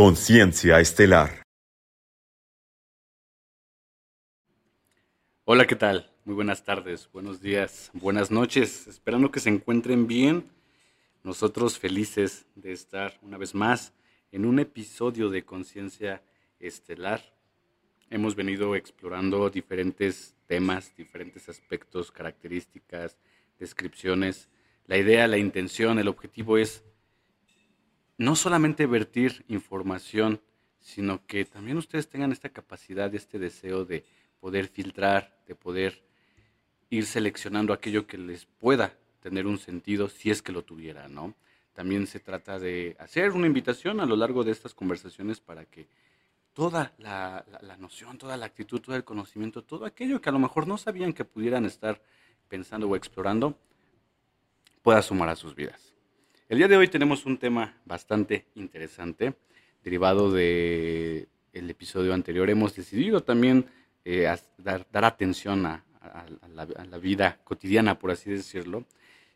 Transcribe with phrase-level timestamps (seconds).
[0.00, 1.42] Conciencia Estelar.
[5.44, 6.08] Hola, ¿qué tal?
[6.24, 8.86] Muy buenas tardes, buenos días, buenas noches.
[8.86, 10.44] Esperando que se encuentren bien.
[11.24, 13.92] Nosotros felices de estar una vez más
[14.30, 16.22] en un episodio de Conciencia
[16.60, 17.20] Estelar.
[18.08, 23.18] Hemos venido explorando diferentes temas, diferentes aspectos, características,
[23.58, 24.48] descripciones.
[24.86, 26.84] La idea, la intención, el objetivo es
[28.18, 30.42] no solamente vertir información,
[30.80, 34.04] sino que también ustedes tengan esta capacidad, este deseo de
[34.40, 36.02] poder filtrar, de poder
[36.90, 41.34] ir seleccionando aquello que les pueda tener un sentido si es que lo tuviera, ¿no?
[41.72, 45.86] También se trata de hacer una invitación a lo largo de estas conversaciones para que
[46.54, 50.40] toda la, la, noción, toda la actitud, todo el conocimiento, todo aquello que a lo
[50.40, 52.02] mejor no sabían que pudieran estar
[52.48, 53.56] pensando o explorando,
[54.82, 55.94] pueda sumar a sus vidas.
[56.48, 59.34] El día de hoy tenemos un tema bastante interesante,
[59.84, 62.48] derivado del el episodio anterior.
[62.48, 63.66] Hemos decidido también
[64.06, 65.84] eh, dar, atención a,
[66.54, 68.86] la, a, la, vida cotidiana, por así decirlo.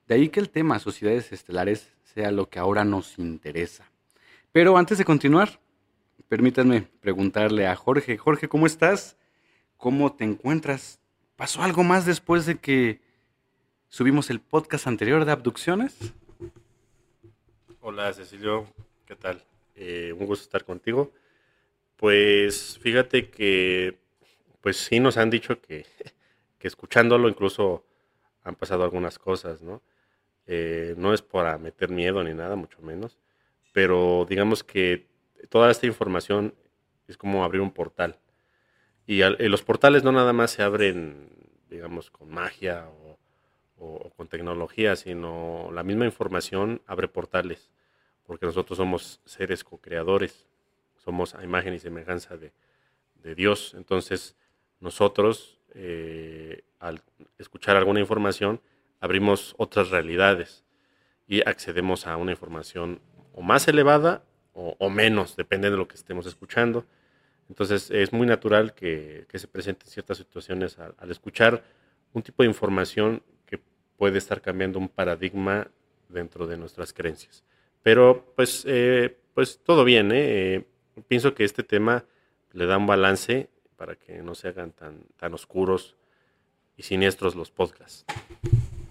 [0.08, 3.84] De ahí que el tema sociedades estelares sea lo que ahora nos interesa.
[4.50, 5.60] Pero antes de continuar,
[6.28, 8.16] permítanme preguntarle a Jorge.
[8.16, 9.18] Jorge, ¿cómo estás?
[9.76, 10.98] ¿Cómo te encuentras?
[11.36, 13.02] ¿Pasó algo más después de que
[13.90, 16.14] subimos el podcast anterior de abducciones?
[17.84, 18.68] Hola Cecilio,
[19.06, 19.42] ¿qué tal?
[19.74, 21.10] Eh, un gusto estar contigo.
[21.96, 23.98] Pues fíjate que,
[24.60, 25.84] pues sí nos han dicho que,
[26.60, 27.84] que escuchándolo incluso
[28.44, 29.82] han pasado algunas cosas, ¿no?
[30.46, 33.18] Eh, no es para meter miedo ni nada, mucho menos,
[33.72, 35.08] pero digamos que
[35.48, 36.54] toda esta información
[37.08, 38.20] es como abrir un portal.
[39.08, 41.30] Y, eh, los portales no nada más se abren,
[41.68, 43.18] digamos, con magia o
[43.82, 47.70] o, con tecnología, sino la misma información abre portales,
[48.24, 50.46] porque nosotros somos seres co-creadores,
[51.04, 52.52] somos a imagen y semejanza de,
[53.36, 53.74] Dios.
[53.76, 54.34] Entonces,
[54.80, 57.02] nosotros, eh, al
[57.38, 58.60] escuchar alguna información,
[59.00, 60.64] abrimos otras realidades
[61.28, 63.00] y accedemos a una información
[63.32, 64.24] o más elevada
[64.54, 66.84] o, menos, depende de lo que estemos escuchando.
[67.48, 71.62] Entonces, es muy natural que, se presenten ciertas situaciones al escuchar
[72.12, 73.22] un tipo de información
[74.02, 75.70] puede estar cambiando un paradigma
[76.08, 77.44] dentro de nuestras creencias.
[77.84, 80.56] Pero pues, eh, pues todo bien, ¿eh?
[80.56, 80.66] ¿eh?
[81.06, 82.04] pienso que este tema
[82.50, 85.94] le da un balance para que no se hagan tan, tan oscuros
[86.76, 88.04] y siniestros los podcasts.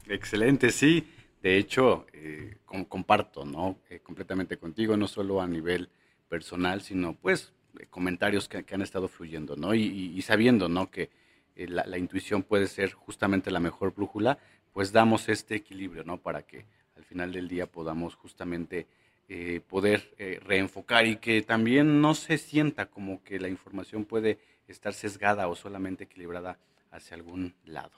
[0.07, 1.05] Excelente, sí.
[1.43, 3.79] De hecho, eh, comparto, ¿no?
[4.03, 5.89] completamente contigo, no solo a nivel
[6.29, 7.51] personal, sino pues
[7.89, 9.75] comentarios que, han estado fluyendo, ¿no?
[9.75, 10.89] Y, sabiendo, ¿no?
[10.89, 11.09] Que
[11.57, 14.39] la, intuición puede ser justamente la mejor brújula,
[14.73, 16.17] pues damos este equilibrio, ¿no?
[16.17, 16.65] Para que
[16.95, 18.87] al final del día podamos justamente
[19.33, 24.39] eh, poder eh, reenfocar y que también no se sienta como que la información puede
[24.67, 26.59] estar sesgada o solamente equilibrada
[26.91, 27.93] hacia algún lado.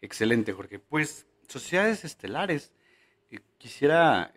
[0.00, 0.78] Excelente, Jorge.
[0.78, 2.72] Pues sociedades estelares,
[3.30, 4.32] eh, quisiera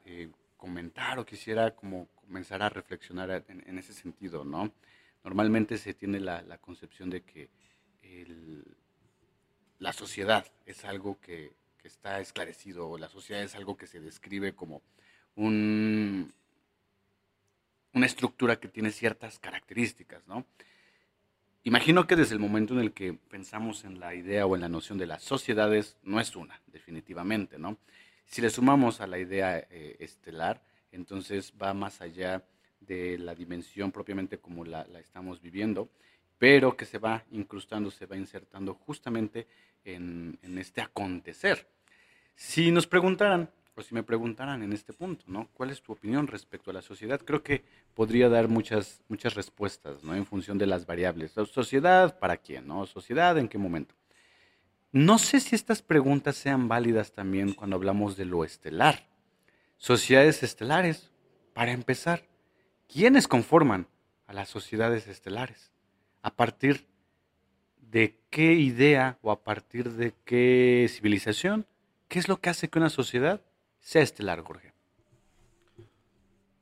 [0.58, 4.72] comentar o quisiera como comenzar a reflexionar en, ese sentido, ¿no?
[5.24, 7.50] Normalmente se tiene la, concepción de que
[9.80, 14.56] la sociedad es algo que que está esclarecido, la sociedad es algo que se describe
[14.56, 14.82] como
[15.36, 16.34] un,
[17.92, 20.46] una estructura que tiene ciertas características, ¿no?
[21.66, 24.70] Imagino que desde el momento en el que pensamos en la idea o en la
[24.70, 27.78] noción de las sociedades, no es una, definitivamente, ¿no?
[28.28, 32.46] Si le sumamos a la idea eh, estelar, entonces va más allá
[32.80, 35.90] de la dimensión propiamente como la, la, estamos viviendo,
[36.44, 39.48] pero que se va incrustando, se va insertando justamente
[39.86, 41.70] en, este acontecer.
[42.36, 45.48] Si nos preguntaran, o si me preguntaran en este punto, ¿no?
[45.54, 47.22] ¿Cuál es tu opinión respecto a la sociedad?
[47.24, 50.16] Creo que podría dar muchas, muchas respuestas, ¿no?
[50.16, 51.32] En función de las variables.
[51.32, 52.86] ¿Sociedad para quién, no?
[52.88, 53.96] ¿Sociedad en qué momento?
[54.92, 59.08] No sé si estas preguntas sean válidas también cuando hablamos de lo estelar.
[59.78, 61.10] Sociedades estelares,
[61.54, 62.28] para empezar,
[62.90, 63.88] ¿quiénes conforman
[64.28, 65.73] a las sociedades estelares?
[66.24, 66.88] ¿A partir
[67.92, 71.68] de qué idea o a partir de qué civilización?
[72.08, 73.42] ¿Qué es lo que hace que una sociedad
[73.82, 74.72] sea estelar, Jorge?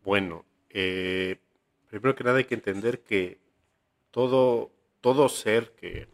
[0.04, 1.38] Bueno, eh,
[1.90, 3.38] primero que nada hay que entender que
[4.10, 6.08] todo, todo ser que,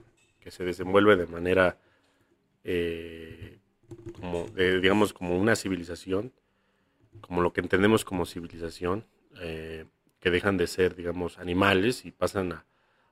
[0.47, 1.77] se desenvuelve de manera,
[2.63, 3.59] eh,
[4.13, 6.31] como digamos, como una civilización,
[7.19, 9.05] como lo que entendemos como civilización,
[9.41, 9.85] eh,
[10.21, 12.65] que dejan de ser, digamos, animales y pasan a,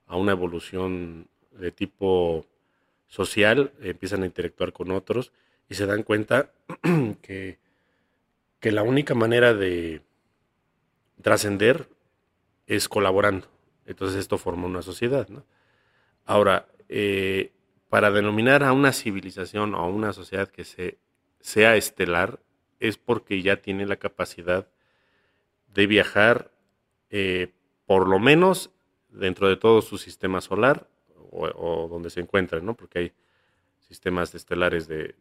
[0.08, 2.46] a una evolución de tipo
[3.08, 5.32] social, empiezan a interactuar con otros
[5.70, 6.52] y se dan cuenta
[7.22, 7.60] que,
[8.60, 10.02] que la única manera de
[11.22, 11.88] trascender
[12.68, 13.48] es colaborando.
[13.86, 15.28] Entonces esto forma una sociedad.
[16.26, 17.52] Ahora, eh,
[17.90, 20.98] para denominar a una civilización o a una sociedad que se,
[21.40, 22.40] sea estelar,
[22.80, 24.68] es porque ya tiene la capacidad
[25.74, 26.52] de viajar
[27.10, 27.54] eh,
[27.86, 28.72] por lo menos
[29.16, 30.88] dentro de todo su sistema solar
[31.32, 32.76] o, donde se encuentren, ¿no?
[32.76, 33.14] Porque hay
[33.80, 35.16] sistemas estelares de,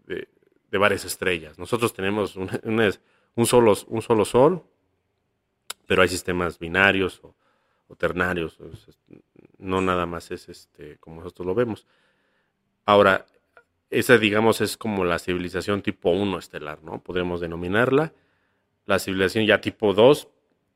[0.72, 1.58] varias estrellas.
[1.58, 4.62] Nosotros tenemos un, solo, un solo sol,
[5.86, 7.34] pero hay sistemas binarios o,
[7.96, 8.58] ternarios.
[9.58, 11.86] No nada más es este como nosotros lo vemos.
[12.86, 13.24] Ahora,
[13.90, 17.00] esa, digamos, es como la civilización tipo 1 estelar, ¿no?
[17.00, 18.12] Podemos denominarla.
[18.84, 20.28] La civilización ya tipo 2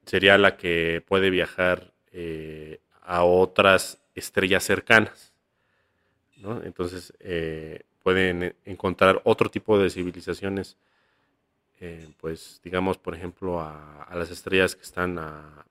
[0.06, 5.32] sería la que puede viajar eh, a otras estrellas cercanas.
[6.62, 10.76] Entonces, eh, pueden encontrar otro tipo de civilizaciones,
[11.80, 15.66] eh, pues, digamos, por ejemplo, a, a, las estrellas que están a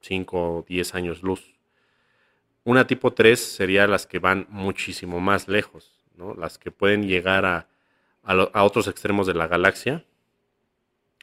[0.00, 1.54] 5 o 10 años luz.
[2.64, 6.02] Una tipo 3 sería las que van muchísimo más lejos
[6.36, 7.68] las que pueden llegar a,
[8.22, 10.04] a, otros extremos de la galaxia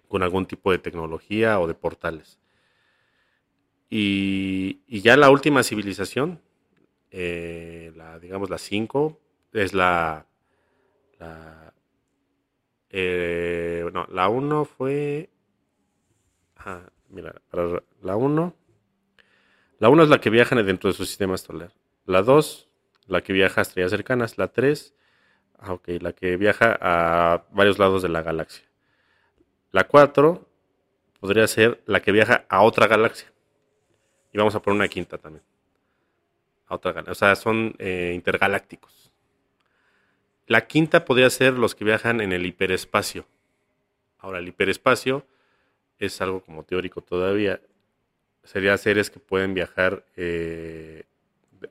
[0.08, 2.40] con algún tipo de tecnología o de portales.
[3.90, 6.42] Y, ya la última civilización,
[7.12, 9.20] eh, la, digamos la 5,
[9.54, 10.26] es la...
[11.20, 11.74] la
[12.92, 15.30] eh, no, la 1 fue...
[17.10, 17.36] mira,
[18.02, 18.56] la 1...
[19.80, 21.72] La 1 es la que viaja dentro de su sistema estelar.
[22.06, 22.70] La 2
[23.10, 24.94] la que viaja a estrellas cercanas, la 3,
[25.60, 28.64] ah, la que viaja a varios lados de la galaxia.
[29.72, 30.48] La 4
[31.20, 33.32] podría ser la que viaja a otra galaxia.
[34.32, 35.44] Y vamos a poner una quinta también.
[36.68, 37.04] A otra.
[37.08, 39.12] O sea, son eh, intergalácticos.
[40.48, 43.26] La quinta podría ser los que viajan en el hiperespacio.
[44.20, 45.26] Ahora, el hiperespacio
[46.00, 47.62] es algo como teórico todavía.
[48.44, 51.04] Serían seres que pueden viajar eh,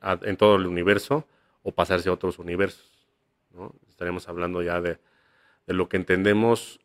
[0.01, 1.27] en todo el universo
[1.63, 3.07] o pasarse a otros universos.
[3.53, 3.73] ¿no?
[3.89, 4.97] Estaremos hablando ya de,
[5.67, 6.79] lo que entendemos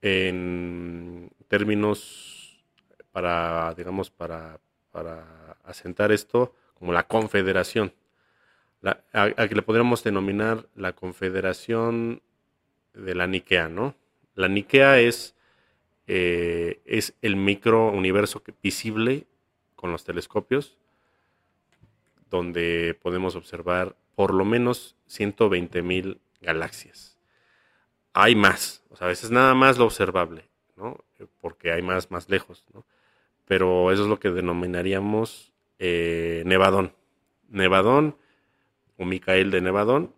[0.00, 2.64] en términos
[3.12, 4.58] para, digamos, para,
[4.94, 7.92] para asentar esto como la confederación.
[9.12, 12.22] a, que le podríamos denominar la confederación
[12.92, 13.96] de la Nikea, ¿no?
[14.36, 15.34] La Nikea es,
[16.06, 19.26] eh, es el microuniverso visible
[19.74, 20.78] con los telescopios
[22.30, 27.18] donde podemos observar por lo menos 120 mil galaxias.
[28.12, 31.04] Hay más, o sea, a veces nada más lo observable, ¿no?
[31.40, 32.84] Porque hay más, más lejos, ¿no?
[33.46, 36.94] Pero eso es lo que denominaríamos eh, Nevadón.
[37.48, 38.16] Nevadón
[38.96, 40.14] o Micael de Nevadón,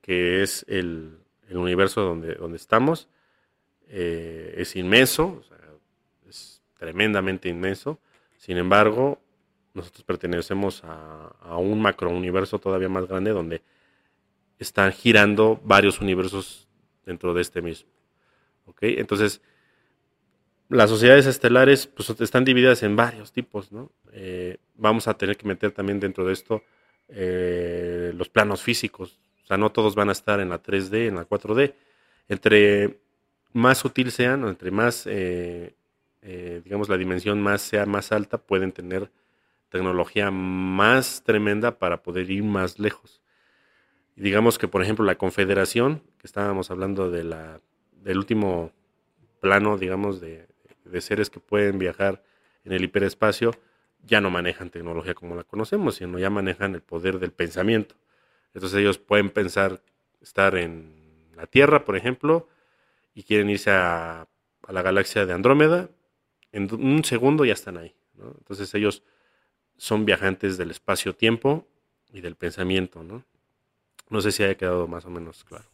[0.00, 1.18] que es el,
[1.50, 3.08] universo donde, donde estamos,
[3.88, 5.42] eh, es inmenso,
[6.28, 7.98] es tremendamente inmenso.
[8.38, 9.20] Sin embargo,
[9.74, 13.62] nosotros pertenecemos a, un macrouniverso todavía más grande donde
[14.58, 16.68] están girando varios universos
[17.04, 17.90] dentro de este mismo.
[18.80, 19.42] Entonces,
[20.72, 23.70] las sociedades estelares pues, están divididas en varios tipos.
[24.12, 26.62] Eh, vamos a tener que meter también dentro de esto
[27.08, 29.20] eh, los planos físicos.
[29.44, 31.74] O sea, no todos van a estar en la 3D, en la 4D.
[32.28, 32.98] Entre
[33.52, 35.74] más sutil sean, entre más, eh,
[36.64, 39.10] digamos, la dimensión más sea más alta, pueden tener
[39.68, 43.20] tecnología más tremenda para poder ir más lejos.
[44.16, 47.60] digamos que, por ejemplo, la Confederación, que estábamos hablando de la,
[48.02, 48.72] del último
[49.40, 50.46] plano, digamos, de,
[51.00, 52.22] seres que pueden viajar
[52.64, 53.52] en el hiperespacio,
[54.04, 57.94] ya no manejan tecnología como la conocemos, sino ya manejan el poder del pensamiento.
[58.54, 59.82] Entonces ellos pueden pensar
[60.20, 62.48] estar en la Tierra, por ejemplo,
[63.14, 64.28] y quieren irse a,
[64.68, 65.90] la galaxia de Andrómeda,
[66.52, 67.94] en un segundo ya están ahí.
[68.38, 69.02] Entonces ellos
[69.76, 71.66] son viajantes del espacio-tiempo
[72.12, 73.24] y del pensamiento, ¿no?
[74.08, 75.64] No sé si haya quedado más o menos claro.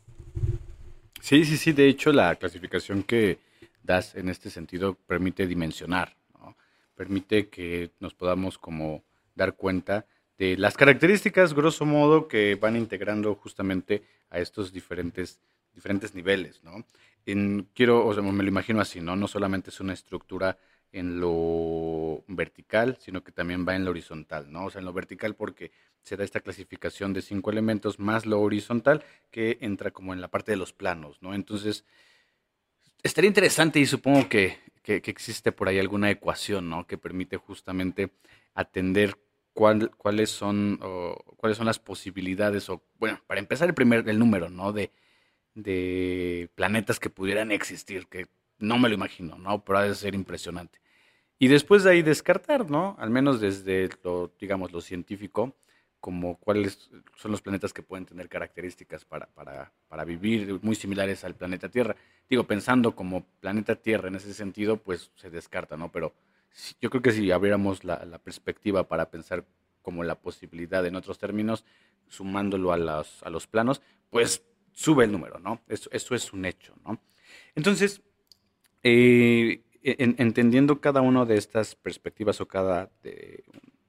[1.20, 1.72] Sí, sí, sí.
[1.72, 3.38] De hecho, la clasificación que
[3.82, 6.56] das en este sentido permite dimensionar, ¿no?
[6.94, 9.04] Permite que nos podamos como
[9.34, 10.06] dar cuenta
[10.38, 15.40] de las características, grosso modo, que van integrando justamente a estos diferentes,
[15.74, 16.84] diferentes niveles, ¿no?
[17.74, 19.14] Quiero, o sea, me lo imagino así, ¿no?
[19.14, 20.56] No solamente es una estructura
[20.92, 24.66] en lo vertical, sino que también va en lo horizontal, ¿no?
[24.66, 25.70] O sea, en lo vertical porque
[26.00, 30.28] se da esta clasificación de cinco elementos más lo horizontal que entra como en la
[30.28, 31.34] parte de los planos, ¿no?
[31.34, 31.84] Entonces,
[33.02, 36.86] estaría interesante y supongo que, existe por ahí alguna ecuación, ¿no?
[36.86, 38.10] Que permite justamente
[38.54, 39.18] atender
[39.52, 40.80] cuál, cuáles son
[41.36, 44.72] cuáles son las posibilidades o bueno, para empezar el primer el número, ¿no?
[44.72, 44.90] De,
[45.54, 48.28] de planetas que pudieran existir, que
[48.58, 49.62] no me lo imagino, ¿no?
[49.64, 50.80] Pero ha de ser impresionante.
[51.38, 52.96] Y después de ahí descartar, ¿no?
[52.98, 55.56] Al menos desde lo, digamos, lo científico,
[56.00, 61.24] como cuáles son los planetas que pueden tener características para, para, para, vivir muy similares
[61.24, 61.96] al planeta Tierra.
[62.28, 65.90] Digo, pensando como planeta Tierra en ese sentido, pues se descarta, ¿no?
[65.90, 66.14] Pero
[66.80, 69.44] yo creo que si abriéramos la, perspectiva para pensar
[69.82, 71.64] como la posibilidad en otros términos,
[72.08, 75.60] sumándolo a los, a los planos, pues sube el número, ¿no?
[75.68, 77.00] Eso, eso es un hecho, ¿no?
[77.54, 78.02] Entonces,
[78.82, 83.44] eh, en, entendiendo cada una de estas perspectivas o cada, de,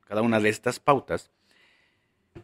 [0.08, 1.32] cada una de estas pautas,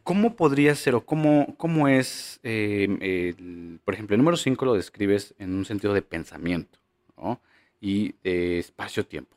[0.04, 4.74] ¿Cómo podría ser o cómo, cómo es, eh, el, por ejemplo, el número 5 lo
[4.74, 6.80] describes en un sentido de pensamiento
[7.18, 7.40] ¿no?
[7.82, 9.36] y de espacio-tiempo?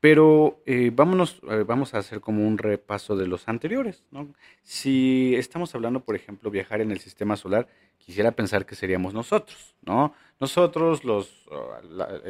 [0.00, 4.04] Pero eh, vámonos, eh, vamos a hacer como un repaso de los anteriores.
[4.10, 4.28] ¿no?
[4.62, 9.74] Si estamos hablando, por ejemplo, viajar en el sistema solar, quisiera pensar que seríamos nosotros,
[9.82, 10.12] ¿no?
[10.38, 11.46] Nosotros, los,
[11.88, 12.20] la,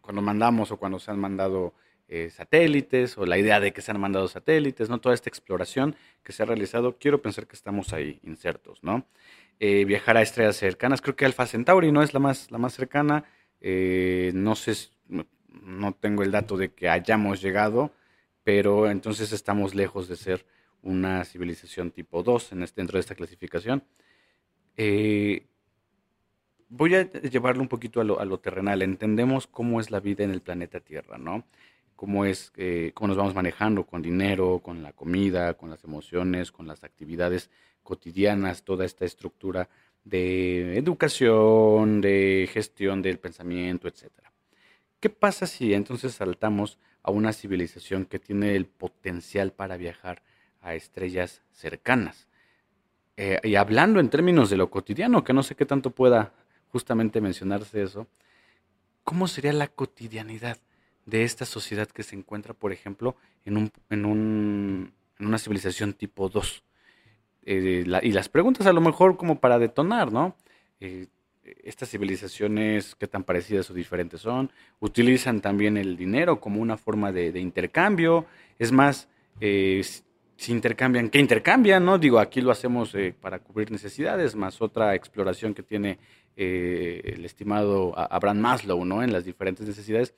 [0.00, 1.72] cuando mandamos o cuando se han mandado
[2.14, 5.00] eh, satélites o la idea de que se han mandado satélites, ¿no?
[5.00, 9.06] Toda esta exploración que se ha realizado, quiero pensar que estamos ahí insertos, ¿no?
[9.60, 12.74] Eh, viajar a estrellas cercanas, creo que Alpha Centauri no es la más, la más
[12.74, 13.24] cercana,
[13.62, 17.94] eh, no sé, no tengo el dato de que hayamos llegado,
[18.44, 20.44] pero entonces estamos lejos de ser
[20.82, 23.84] una civilización tipo 2 en este, dentro de esta clasificación.
[26.68, 28.82] voy a llevarlo un poquito a lo, terrenal.
[28.82, 31.46] Entendemos cómo es la vida en el planeta Tierra, ¿no?
[31.96, 36.52] Cómo es, eh, cómo nos vamos manejando con dinero, con la comida, con las emociones,
[36.52, 37.50] con las actividades
[37.82, 39.68] cotidianas, toda esta estructura
[40.04, 44.32] de educación, de gestión del pensamiento, etcétera.
[45.00, 50.22] ¿Qué pasa si entonces saltamos a una civilización que tiene el potencial para viajar
[50.60, 52.28] a estrellas cercanas?
[53.16, 56.32] Eh, y hablando en términos de lo cotidiano, que no sé qué tanto pueda
[56.68, 58.06] justamente mencionarse eso,
[59.04, 60.58] ¿cómo sería la cotidianidad?
[61.06, 65.94] De esta sociedad que se encuentra, por ejemplo, en, un, en, un, en una civilización
[65.94, 66.62] tipo 2.
[67.44, 70.36] Eh, y las preguntas a lo mejor como para detonar, ¿no?
[70.80, 71.06] Eh,
[71.64, 77.10] estas civilizaciones, qué tan parecidas o diferentes son, utilizan también el dinero como una forma
[77.10, 78.26] de, intercambio,
[78.60, 79.08] es más,
[79.40, 79.82] eh,
[80.36, 81.84] si intercambian, ¿qué intercambian?
[81.84, 81.98] ¿no?
[81.98, 85.98] Digo, aquí lo hacemos para cubrir necesidades, más otra exploración que tiene
[86.36, 89.02] el estimado Abraham Maslow, ¿no?
[89.02, 90.14] En las diferentes necesidades.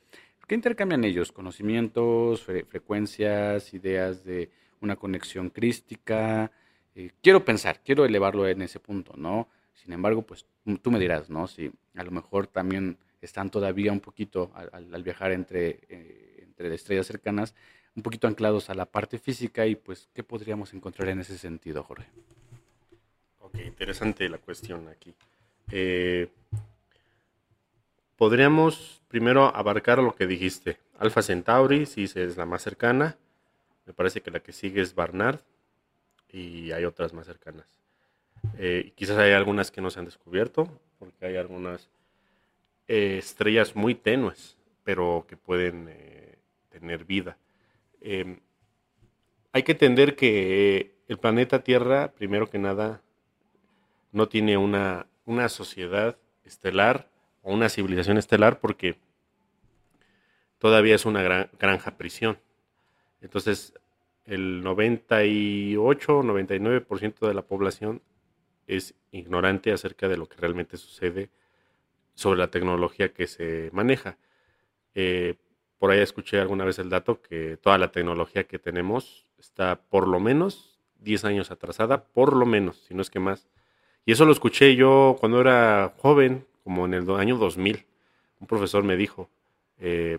[0.47, 1.31] ¿Qué intercambian ellos?
[1.31, 6.51] Conocimientos, frecuencias, ideas de una conexión crística.
[6.93, 9.49] Eh, quiero pensar, quiero elevarlo en ese punto, ¿no?
[9.73, 10.45] Sin embargo, pues
[10.81, 11.47] tú me dirás, ¿no?
[11.47, 17.07] Si a lo mejor también están todavía un poquito al, viajar entre, eh, entre estrellas
[17.07, 17.55] cercanas,
[17.95, 21.83] un poquito anclados a la parte física y pues, ¿qué podríamos encontrar en ese sentido,
[21.83, 22.07] Jorge?
[23.39, 25.13] Ok, interesante la cuestión aquí.
[25.71, 26.29] Eh,
[28.17, 30.77] podríamos primero abarcar lo que dijiste.
[30.97, 33.17] Alfa Centauri, sí es la más cercana.
[33.85, 35.39] Me parece que la que sigue es Barnard
[36.31, 37.67] y hay otras más cercanas.
[38.57, 40.69] Eh, quizás hay algunas que no se han descubierto,
[40.99, 41.89] porque hay algunas
[42.87, 46.37] eh, estrellas muy tenues, pero que pueden eh,
[46.69, 47.37] tener vida.
[48.01, 48.39] Em,
[49.51, 53.01] hay que entender que el planeta Tierra, primero que nada,
[54.11, 57.09] no tiene una, una sociedad estelar
[57.45, 58.97] o una civilización estelar porque
[60.57, 62.39] todavía es una granja prisión.
[63.21, 63.73] Entonces,
[64.25, 68.01] el 98 o 99% de la población
[68.65, 71.29] es ignorante acerca de lo que realmente sucede
[72.15, 74.17] sobre la tecnología que se maneja.
[74.95, 75.35] Eh,
[75.77, 80.07] por ahí escuché alguna vez el dato que toda la tecnología que tenemos está por
[80.07, 83.47] lo menos 10 años atrasada, por lo menos, si no es que más.
[84.03, 87.85] Y eso lo escuché yo cuando era joven, como en el año 2000,
[88.39, 89.29] un profesor me dijo,
[89.77, 90.17] eh,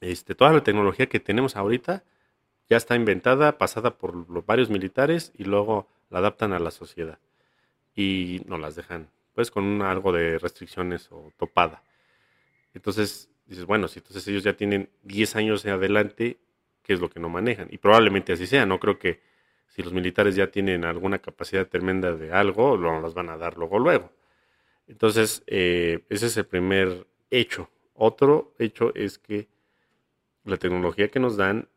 [0.00, 2.02] este, toda la tecnología que tenemos ahorita
[2.70, 7.18] ya está inventada, pasada por los varios militares y luego la adaptan a la sociedad
[7.94, 11.82] y nos las dejan pues con algo de restricciones o topada.
[12.72, 16.38] Entonces dices, bueno, si entonces ellos ya tienen 10 años en adelante,
[16.82, 17.68] ¿qué es lo que no manejan?
[17.70, 19.20] Y probablemente así sea, no creo que
[19.68, 23.58] si los militares ya tienen alguna capacidad tremenda de algo, lo, las van a dar
[23.58, 24.10] luego, luego.
[24.86, 27.70] Entonces, eh, ese es el primer hecho.
[27.94, 29.48] Otro hecho es que
[30.44, 31.68] la tecnología que nos dan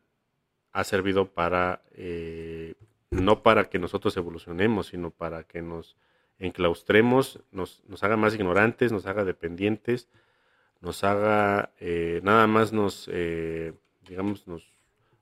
[0.72, 2.74] ha servido para, eh,
[3.10, 5.96] no para que nosotros evolucionemos, sino para que nos
[6.38, 10.08] enclaustremos, nos, haga más ignorantes, nos haga dependientes,
[10.80, 13.08] nos haga, eh, nada más nos,
[14.06, 14.70] digamos, nos,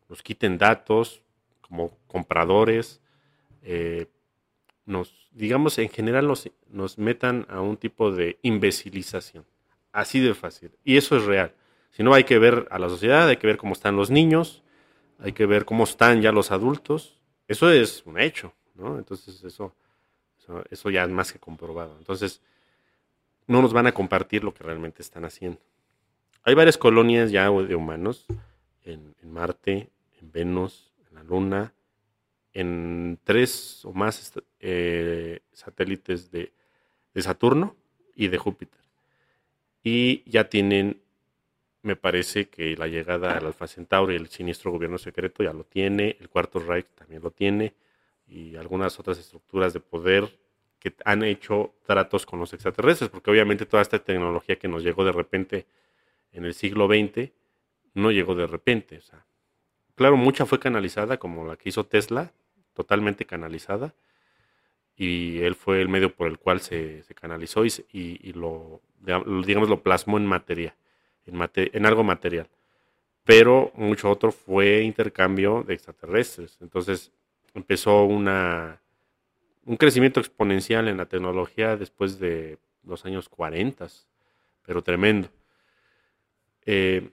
[0.08, 1.22] nos, quiten datos
[1.60, 3.00] como compradores,
[4.86, 9.44] nos, digamos, en general nos, nos metan a un tipo de imbecilización.
[9.92, 10.72] Así de fácil.
[10.84, 11.54] Y eso es real.
[11.90, 14.64] sino hay que ver a la sociedad, hay que ver cómo están los niños,
[15.20, 17.16] hay que ver cómo están ya los adultos.
[17.46, 18.98] Eso es un hecho, ¿no?
[18.98, 19.74] Entonces eso,
[20.70, 21.96] eso, ya es más que comprobado.
[21.98, 22.40] Entonces,
[23.46, 25.60] no nos van a compartir lo que realmente están haciendo.
[26.42, 28.26] Hay varias colonias ya de humanos
[28.82, 31.72] en, Marte, en Venus, en la Luna,
[32.54, 36.52] en tres o más eh, satélites de,
[37.16, 37.76] Saturno
[38.16, 38.80] y de Júpiter.
[39.82, 41.00] Y ya tienen
[41.82, 46.16] me parece que la llegada al Alfa Centauri, el siniestro gobierno secreto ya lo tiene,
[46.18, 47.74] el Cuarto Reich también lo tiene,
[48.26, 50.38] y algunas otras estructuras de poder
[50.78, 55.04] que han hecho tratos con los extraterrestres, porque obviamente toda esta tecnología que nos llegó
[55.04, 55.66] de repente
[56.32, 57.30] en el siglo XX
[57.92, 59.00] no llegó de repente.
[59.94, 62.32] Claro, mucha fue canalizada, como la que hizo Tesla,
[62.74, 63.94] totalmente canalizada,
[64.96, 69.82] y él fue el medio por el cual se, canalizó y, y, lo, digamos, lo
[69.82, 70.76] plasmó en materia
[71.26, 72.48] en, algo material.
[73.24, 76.58] Pero mucho otro fue intercambio de extraterrestres.
[76.60, 77.10] Entonces
[77.54, 78.80] empezó una,
[79.64, 83.86] un crecimiento exponencial en la tecnología después de los años 40,
[84.66, 85.28] pero tremendo.
[86.66, 87.10] Eh,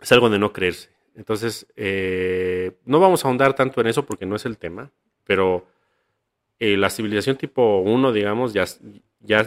[0.00, 0.90] es algo de no creerse.
[1.16, 4.90] Entonces, eh, no vamos a ahondar tanto en eso porque no es el tema,
[5.24, 5.66] pero
[6.58, 8.66] eh, la civilización tipo 1, digamos, ya,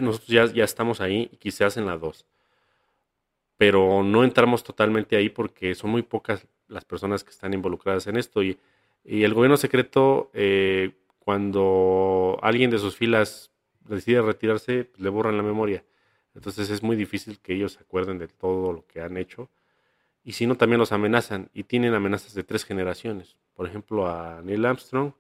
[0.01, 2.25] nosotros ya, estamos ahí quizás en la 2
[3.57, 8.15] pero no entramos totalmente ahí porque son muy pocas las personas que están involucradas en
[8.15, 8.41] esto.
[8.41, 8.57] Y,
[9.03, 15.83] el gobierno secreto, eh, cuando alguien de sus filas decide retirarse, le borran la memoria.
[16.35, 19.49] Entonces es muy difícil que ellos se acuerden de todo lo que han hecho.
[20.29, 21.50] Y si no, también los amenazan.
[21.55, 23.36] Y tienen amenazas de tres generaciones.
[23.55, 25.13] Por ejemplo, a Neil Armstrong,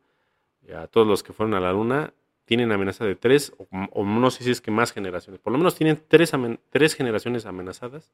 [0.61, 2.13] y a todos los que fueron a la Luna,
[2.45, 5.41] tienen amenaza de tres, o, no sé si es que más generaciones.
[5.41, 6.31] Por lo menos tienen tres,
[6.69, 8.13] tres generaciones amenazadas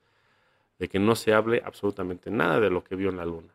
[0.79, 3.53] de que no se hable absolutamente nada de lo que vio en la Luna.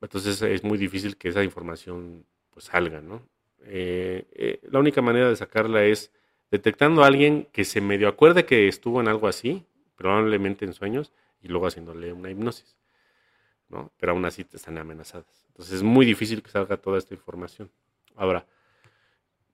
[0.00, 3.22] Entonces es muy difícil que esa información pues salga, ¿no?
[3.62, 6.10] Eh, eh, la única manera de sacarla es
[6.50, 11.12] detectando a alguien que se medio acuerde que estuvo en algo así, probablemente en sueños,
[11.44, 12.74] y luego haciéndole una hipnosis,
[13.68, 13.92] ¿no?
[13.98, 15.44] Pero aún así están amenazadas.
[15.48, 17.70] Entonces es muy difícil que salga toda esta información.
[18.16, 18.46] Ahora,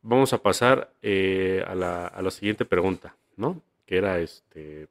[0.03, 3.61] vamos a pasar eh, a, la, siguiente pregunta, ¿no?
[3.85, 4.87] Que era este,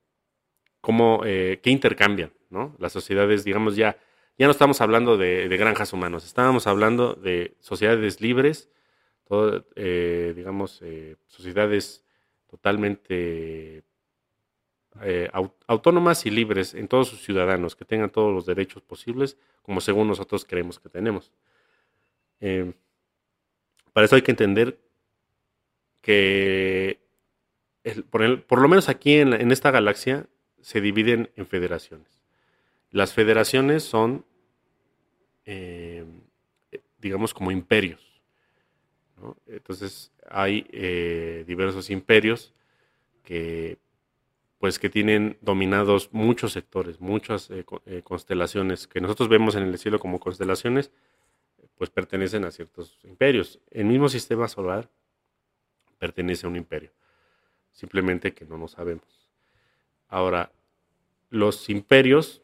[0.81, 2.75] ¿cómo, eh, ¿qué intercambian, ¿no?
[2.79, 3.97] Las sociedades, digamos, ya,
[4.38, 8.69] ya no estamos hablando de, granjas humanos, estábamos hablando de sociedades libres,
[9.75, 10.83] eh, digamos,
[11.27, 12.03] sociedades
[12.49, 13.83] totalmente
[15.67, 20.08] autónomas y libres en todos sus ciudadanos, que tengan todos los derechos posibles, como según
[20.08, 21.32] nosotros creemos que tenemos.
[23.93, 24.80] para eso hay que entender
[26.02, 26.99] que
[28.10, 30.28] por, lo menos aquí en, esta galaxia
[30.62, 32.21] se dividen en federaciones.
[32.91, 34.25] Las federaciones son,
[35.45, 36.06] eh,
[36.97, 38.21] digamos, como imperios.
[39.47, 42.54] Entonces hay eh, diversos imperios
[43.23, 43.78] que,
[44.60, 47.63] pues, que tienen dominados muchos sectores, muchas eh,
[48.04, 50.91] constelaciones que nosotros vemos en el cielo como constelaciones,
[51.76, 53.62] pues pertenecen a ciertos imperios.
[53.72, 54.89] El mismo sistema solar
[55.98, 56.91] pertenece a un imperio.
[57.72, 59.30] Simplemente que no lo sabemos.
[60.10, 60.52] Ahora,
[61.30, 62.41] los imperios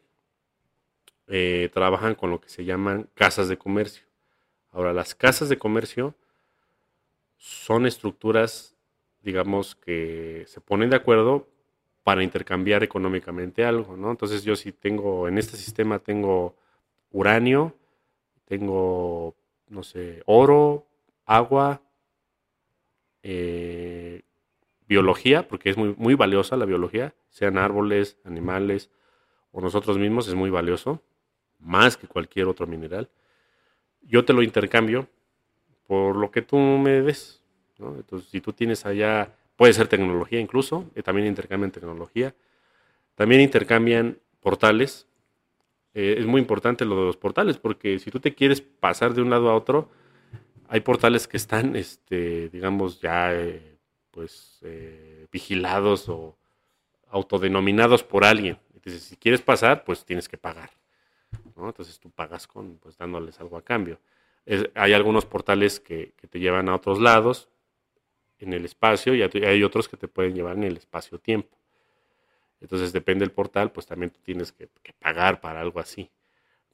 [1.26, 4.06] eh, trabajan con lo que se llaman casas de comercio.
[4.70, 6.14] Ahora, las casas de comercio
[7.36, 8.74] son estructuras,
[9.20, 11.46] digamos, que se ponen de acuerdo
[12.06, 14.12] para intercambiar económicamente algo, ¿no?
[14.12, 16.54] Entonces yo si tengo, en este sistema tengo
[17.10, 17.74] uranio,
[18.44, 19.34] tengo,
[19.66, 20.86] no sé, oro,
[21.24, 21.82] agua,
[23.24, 24.22] eh,
[24.86, 28.88] biología, porque es muy, muy valiosa la biología, sean árboles, animales
[29.50, 31.02] o nosotros mismos, es muy valioso,
[31.58, 33.10] más que cualquier otro mineral.
[34.00, 35.08] Yo te lo intercambio
[35.88, 37.42] por lo que tú me des.
[37.80, 42.34] Entonces, si tú tienes allá, puede ser tecnología incluso, eh, también intercambian tecnología.
[43.14, 45.08] También intercambian portales.
[45.94, 49.22] Eh, es muy importante lo de los portales, porque si tú te quieres pasar de
[49.22, 49.90] un lado a otro,
[50.68, 53.78] hay portales que están, este, digamos, ya eh,
[54.10, 54.60] pues
[55.30, 56.36] vigilados o
[57.08, 58.58] autodenominados por alguien.
[58.74, 60.70] Entonces, si quieres pasar, pues tienes que pagar.
[61.56, 63.98] Entonces tú pagas con, pues dándoles algo a cambio.
[64.74, 67.48] hay algunos portales que, te llevan a otros lados
[68.38, 71.56] en el espacio y hay otros que te pueden llevar en el espacio-tiempo.
[72.60, 74.68] Entonces depende del portal, pues también tú tienes que
[74.98, 76.10] pagar para algo así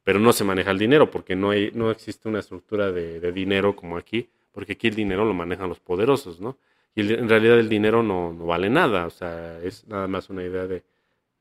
[0.04, 3.76] pero no se maneja el dinero porque no, hay, no existe una estructura de, dinero
[3.76, 6.58] como aquí, porque aquí el dinero lo manejan los poderosos, ¿no?
[6.94, 10.66] Y en realidad el dinero no, vale nada, o sea, es nada más una idea
[10.66, 10.82] de,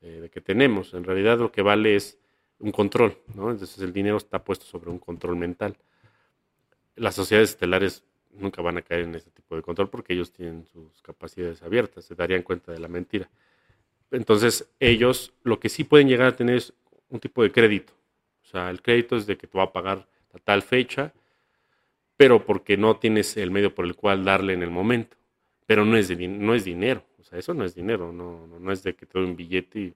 [0.00, 0.94] de que tenemos.
[0.94, 2.18] En realidad lo que vale es
[2.58, 3.50] un control, ¿no?
[3.50, 5.76] Entonces el dinero está puesto sobre un control mental.
[6.96, 10.66] Las sociedades estelares nunca van a caer en este tipo de control porque ellos tienen
[10.66, 13.28] sus capacidades abiertas, se darían cuenta de la mentira.
[14.10, 16.72] Entonces ellos lo que sí pueden llegar a tener es
[17.08, 17.92] un tipo de crédito.
[18.42, 21.12] O sea, el crédito es de que te va a pagar a tal fecha,
[22.16, 25.16] pero porque no tienes el medio por el cual darle en el momento.
[25.66, 28.82] Pero no es, no es dinero, o sea, eso no es dinero, no, no, es
[28.82, 29.94] de que te doy un billete y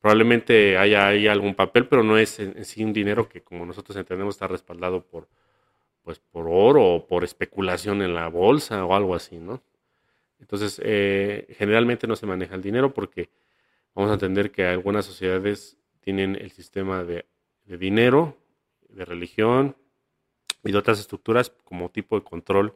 [0.00, 3.96] probablemente haya, ahí algún papel, pero no es en, sí un dinero que como nosotros
[3.96, 5.26] entendemos está respaldado por,
[6.08, 9.60] pues, por oro o por especulación en la bolsa o algo así, ¿no?
[10.40, 13.28] Entonces, eh, generalmente no se maneja el dinero porque
[13.94, 17.26] vamos a entender que algunas sociedades tienen el sistema de,
[17.66, 18.38] dinero,
[18.88, 19.76] de religión
[20.64, 22.72] y de otras estructuras como tipo de control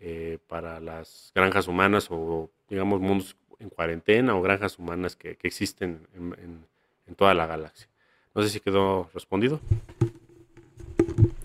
[0.00, 6.08] eh, para las granjas humanas o, digamos, mundos en cuarentena o granjas humanas que, existen
[6.16, 7.86] en, toda la galaxia.
[8.34, 9.60] No sé si quedó respondido.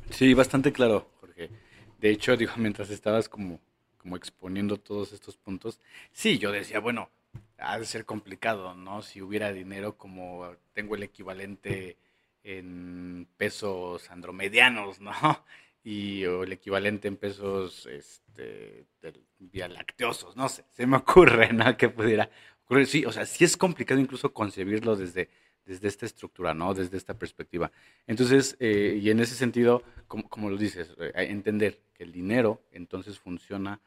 [0.10, 1.11] Sí, bastante claro.
[2.02, 3.62] De hecho, digo, mientras estabas como,
[3.98, 5.80] como exponiendo todos estos puntos,
[6.12, 7.10] sí, yo decía, bueno,
[7.60, 9.02] ha de ser complicado, ¿no?
[9.02, 11.98] Si hubiera dinero como tengo el equivalente
[12.44, 15.14] en pesos andromedianos, ¿no?
[15.84, 18.86] Y o el equivalente en pesos este,
[19.40, 21.76] vía lacteosos, no sé, se me ocurre, ¿no?
[21.76, 22.30] Que pudiera
[22.64, 22.86] ocurrir.
[22.86, 25.32] Sí, o sea, sí es complicado incluso concebirlo desde,
[25.66, 26.74] desde esta estructura, ¿no?
[26.74, 27.72] Desde esta perspectiva.
[28.08, 33.20] Entonces, eh, y en ese sentido, como, lo dices, eh, entender que el dinero entonces
[33.20, 33.80] funciona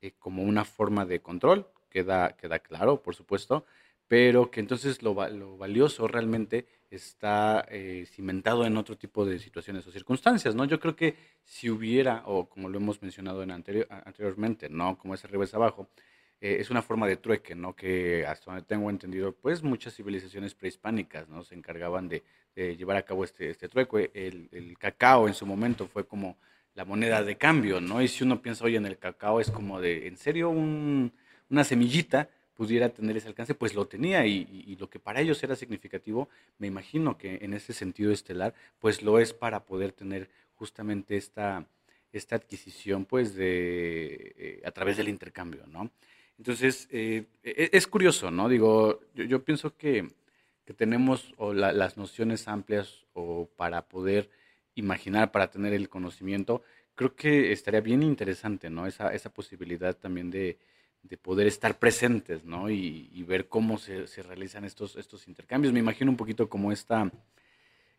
[0.00, 3.64] eh, como una forma de control, queda, queda claro, por supuesto,
[4.06, 7.68] pero que entonces lo, lo valioso realmente está
[8.06, 10.64] cimentado en otro tipo de situaciones o circunstancias, ¿no?
[10.64, 11.14] Yo creo que
[11.44, 14.96] si hubiera, o como lo hemos mencionado en anterior, anteriormente, ¿no?
[14.96, 15.90] Como es arriba abajo,
[16.40, 17.74] eh, es una forma de trueque, ¿no?
[17.74, 21.42] Que hasta donde tengo entendido, pues muchas civilizaciones prehispánicas, ¿no?
[21.44, 22.22] Se encargaban de,
[22.54, 24.10] llevar a cabo este, este trueque.
[24.14, 26.36] El, el, cacao en su momento fue como
[26.74, 28.02] la moneda de cambio, ¿no?
[28.02, 31.12] Y si uno piensa, oye, en el cacao es como de, ¿en serio un
[31.50, 35.54] una semillita pudiera tener ese alcance, pues lo tenía y, lo que para ellos era
[35.54, 41.16] significativo, me imagino que en ese sentido estelar, pues lo es para poder tener justamente
[41.16, 41.66] esta,
[42.12, 45.90] esta adquisición, pues de, eh, a través del intercambio, ¿no?
[46.38, 48.48] Entonces, eh, e, es curioso, ¿no?
[48.48, 50.08] Digo, yo, pienso que,
[50.76, 54.28] tenemos las nociones amplias o para poder
[54.74, 56.62] imaginar, para tener el conocimiento,
[56.94, 58.86] creo que estaría bien interesante, ¿no?
[58.86, 60.58] Esa, esa posibilidad también de,
[61.02, 62.70] de poder estar presentes, ¿no?
[62.70, 65.72] Y, ver cómo se, realizan estos, estos intercambios.
[65.72, 67.10] Me imagino un poquito como esta,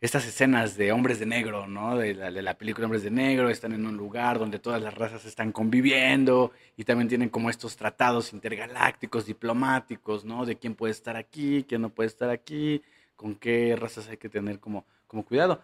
[0.00, 1.98] estas escenas de hombres de negro, ¿no?
[1.98, 4.94] De la, de la, película Hombres de Negro, están en un lugar donde todas las
[4.94, 10.46] razas están conviviendo y también tienen como estos tratados intergalácticos, diplomáticos, ¿no?
[10.46, 12.82] De quién puede estar aquí, quién no puede estar aquí,
[13.14, 15.60] con qué razas hay que tener como, como cuidado.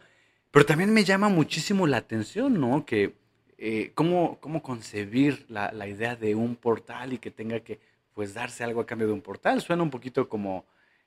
[0.50, 2.84] Pero también me llama muchísimo la atención, ¿no?
[2.84, 3.14] Que
[3.56, 7.80] eh, ¿cómo, ¿cómo, concebir la, la, idea de un portal y que tenga que
[8.12, 9.62] pues darse algo a cambio de un portal?
[9.62, 10.66] Suena un poquito como,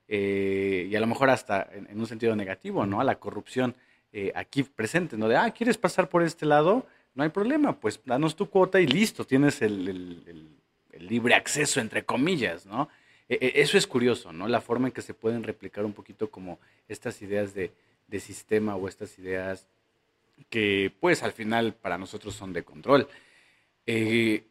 [0.10, 3.00] eh, y a lo mejor hasta en, un sentido negativo, ¿no?
[3.00, 3.76] A la corrupción
[4.12, 5.28] eh, aquí presente, ¿no?
[5.28, 6.88] De, ah, ¿quieres pasar por este lado?
[7.14, 10.50] No hay problema, pues danos tu cuota y listo, tienes el, el,
[10.92, 12.90] el libre acceso, entre comillas, ¿no?
[13.30, 14.48] E, e, eso es curioso, ¿no?
[14.48, 17.72] La forma en que se pueden replicar un poquito como estas ideas de,
[18.08, 19.68] de sistema o estas ideas
[20.50, 23.08] que pues al final para nosotros son de control.
[23.92, 24.44] Eh,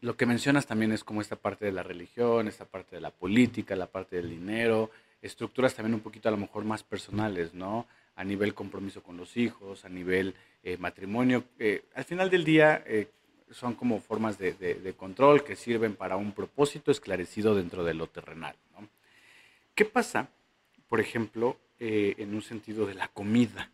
[0.00, 3.10] lo que mencionas también es como esta parte de la religión, esta parte de la
[3.10, 7.86] política, la parte del dinero, estructuras también un poquito a lo mejor más personales, ¿no?
[8.16, 11.44] A nivel compromiso con los hijos, a nivel eh, matrimonio.
[11.58, 12.82] Eh, al final del día
[13.50, 18.06] son como formas de, de, control que sirven para un propósito esclarecido dentro de lo
[18.06, 18.88] terrenal, ¿no?
[19.74, 20.30] ¿Qué pasa,
[20.88, 23.70] por ejemplo, en un sentido de la comida?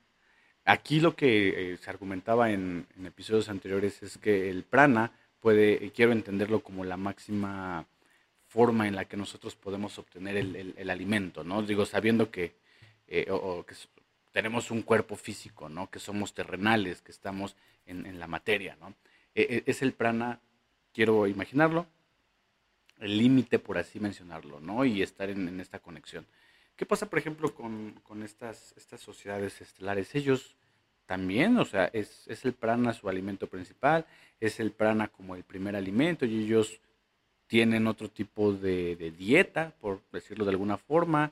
[0.65, 6.13] Aquí lo que eh, se argumentaba en, episodios anteriores es que el prana puede, quiero
[6.13, 7.87] entenderlo como la máxima
[8.49, 11.63] forma en la que nosotros podemos obtener el, alimento, ¿no?
[11.63, 12.55] Digo, sabiendo que,
[13.09, 13.27] eh,
[13.67, 13.75] que
[14.33, 15.91] tenemos un cuerpo físico, ¿no?
[15.91, 18.95] Que somos terrenales, que estamos en, la materia, ¿no?
[19.35, 20.41] E, e, es el prana,
[20.95, 21.87] quiero imaginarlo,
[23.01, 24.85] el límite, por así mencionarlo, ¿no?
[24.85, 26.27] Y estar en esta conexión.
[26.77, 30.15] ¿Qué pasa, por ejemplo, con, estas, estas sociedades estelares?
[30.15, 30.57] Ellos
[31.07, 34.07] también, o sea, es, el prana su alimento principal,
[34.41, 36.81] es el prana como el primer alimento y ellos
[37.47, 41.31] tienen otro tipo de, dieta, por decirlo de alguna forma.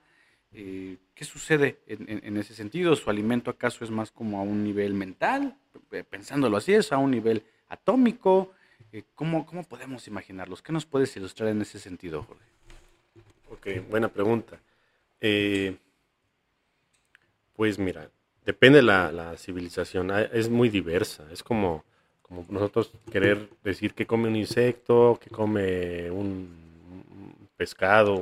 [0.52, 2.94] Eh, ¿Qué sucede en, ese sentido?
[2.94, 5.57] ¿Su alimento acaso es más como a un nivel mental?
[6.09, 8.52] Pensándolo así, es a un nivel atómico.
[8.92, 10.62] Eh, ¿cómo, ¿Cómo podemos imaginarlos?
[10.62, 12.44] ¿Qué nos puedes ilustrar en ese sentido, Jorge?
[13.50, 14.61] Ok, buena pregunta.
[15.23, 15.77] Eh,
[17.55, 18.11] pues mira,
[18.45, 21.85] depende la, la civilización, ah, es muy diversa, es como,
[22.49, 28.15] nosotros querer decir que come un insecto, que come un pescado,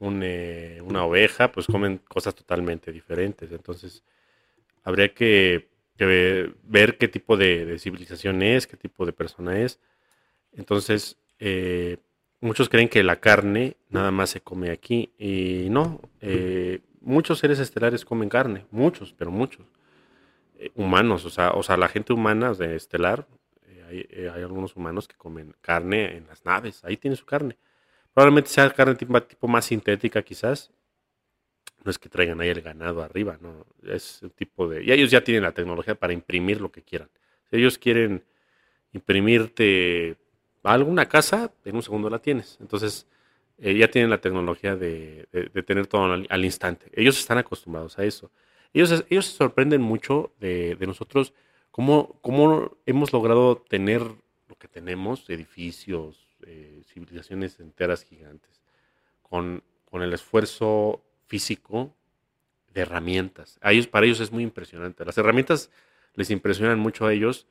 [0.00, 3.52] un, eh, una oveja, pues comen cosas totalmente diferentes.
[3.52, 4.02] Entonces,
[4.82, 5.68] habría que,
[6.64, 9.78] ver qué tipo de, civilización es, qué tipo de persona es.
[10.52, 11.98] Entonces, eh,
[12.40, 16.00] muchos creen que la carne nada más se come aquí y no.
[16.20, 19.66] Eh, muchos seres estelares comen carne, muchos, pero muchos.
[20.74, 23.26] humanos, o sea, o sea, la gente humana de estelar,
[23.88, 27.56] hay, hay, algunos humanos que comen carne en las naves, ahí tiene su carne.
[28.12, 30.70] Probablemente sea carne tipo, tipo más sintética quizás.
[31.84, 33.66] No es que traigan ahí el ganado arriba, no.
[33.82, 34.84] Es un tipo de...
[34.84, 37.08] Y ellos ya tienen la tecnología para imprimir lo que quieran.
[37.48, 38.24] Si ellos quieren
[38.92, 40.16] imprimirte
[40.62, 42.58] alguna casa, en un segundo la tienes.
[42.60, 43.06] Entonces,
[43.58, 45.28] eh, ya tienen la tecnología de,
[45.66, 46.90] tener todo al, instante.
[46.94, 48.30] Ellos están acostumbrados a eso.
[48.72, 51.34] Ellos, ellos se sorprenden mucho de, nosotros,
[51.70, 58.62] cómo, cómo hemos logrado tener lo que tenemos, edificios, eh, civilizaciones enteras gigantes,
[59.22, 61.94] con, con, el esfuerzo físico
[62.72, 63.58] de herramientas.
[63.90, 65.04] Para ellos es muy impresionante.
[65.04, 65.70] Las herramientas
[66.14, 67.46] les impresionan mucho a ellos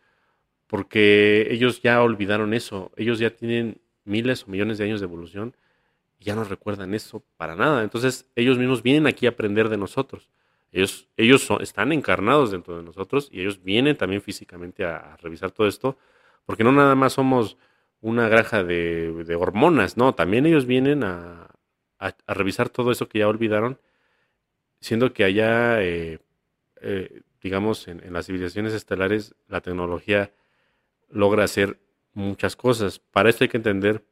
[0.69, 2.91] porque ellos ya olvidaron eso.
[2.95, 5.55] Ellos ya tienen miles o millones de años de evolución
[6.19, 7.83] y ya no recuerdan eso para nada.
[7.83, 10.29] Entonces ellos mismos vienen aquí a aprender de nosotros.
[10.71, 15.67] Ellos, ellos están encarnados dentro de nosotros y ellos vienen también físicamente a revisar todo
[15.67, 15.97] esto,
[16.45, 17.57] porque no nada más somos
[18.01, 21.47] una granja de, hormonas, no, también ellos vienen a,
[22.27, 23.79] revisar todo eso que ya olvidaron,
[24.79, 26.19] siendo que allá, eh,
[26.81, 30.31] eh, digamos, en, las civilizaciones estelares, la tecnología
[31.09, 31.79] logra hacer
[32.13, 32.99] muchas cosas.
[32.99, 34.03] Para esto hay que entender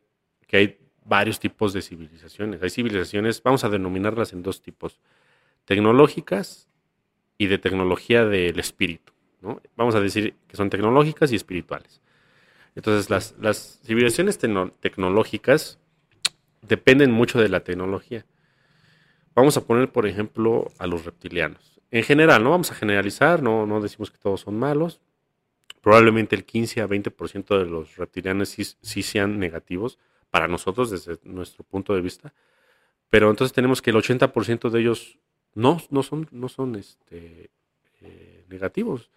[0.47, 2.61] que hay varios tipos de civilizaciones.
[2.61, 4.99] Hay civilizaciones, vamos a denominarlas en dos tipos,
[5.65, 6.69] tecnológicas
[7.37, 9.13] y de tecnología del espíritu.
[9.41, 9.61] ¿no?
[9.75, 12.01] Vamos a decir que son tecnológicas y espirituales.
[12.75, 15.79] Entonces, las, civilizaciones tecnológicas
[16.61, 18.25] dependen mucho de la tecnología.
[19.33, 21.79] Vamos a poner, por ejemplo, a los reptilianos.
[21.89, 25.01] En general, no vamos a generalizar, no, no decimos que todos son malos.
[25.81, 31.63] Probablemente el 15 a 20% de los reptilianos sí, sean negativos para nosotros desde nuestro
[31.63, 32.33] punto de vista.
[33.09, 35.17] Pero entonces tenemos que el 80% de ellos
[35.53, 37.51] no, no son, no son este,
[38.01, 39.09] eh, negativos.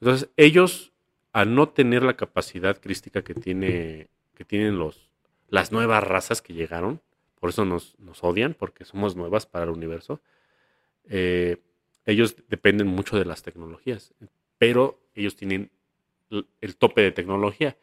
[0.00, 0.92] Entonces ellos
[1.32, 5.08] al no tener la capacidad crística que, tiene, que tienen los,
[5.48, 7.00] las nuevas razas que llegaron,
[7.38, 10.20] por eso nos, odian, porque somos nuevas para el universo,
[11.08, 11.58] eh,
[12.06, 14.14] ellos dependen mucho de las tecnologías,
[14.56, 15.70] pero ellos tienen
[16.30, 17.76] el tope de tecnología.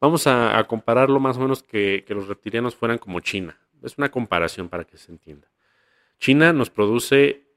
[0.00, 3.58] Vamos a, compararlo más o menos que, que, los reptilianos fueran como China.
[3.82, 5.48] Es una comparación para que se entienda.
[6.18, 7.48] China nos produce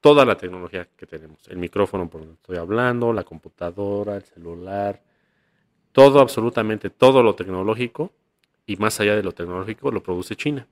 [0.00, 1.48] toda la tecnología que tenemos.
[1.48, 5.02] El micrófono por donde estoy hablando, la computadora, el celular,
[5.92, 8.12] todo, absolutamente todo lo tecnológico
[8.66, 10.66] y más allá de lo tecnológico lo produce China.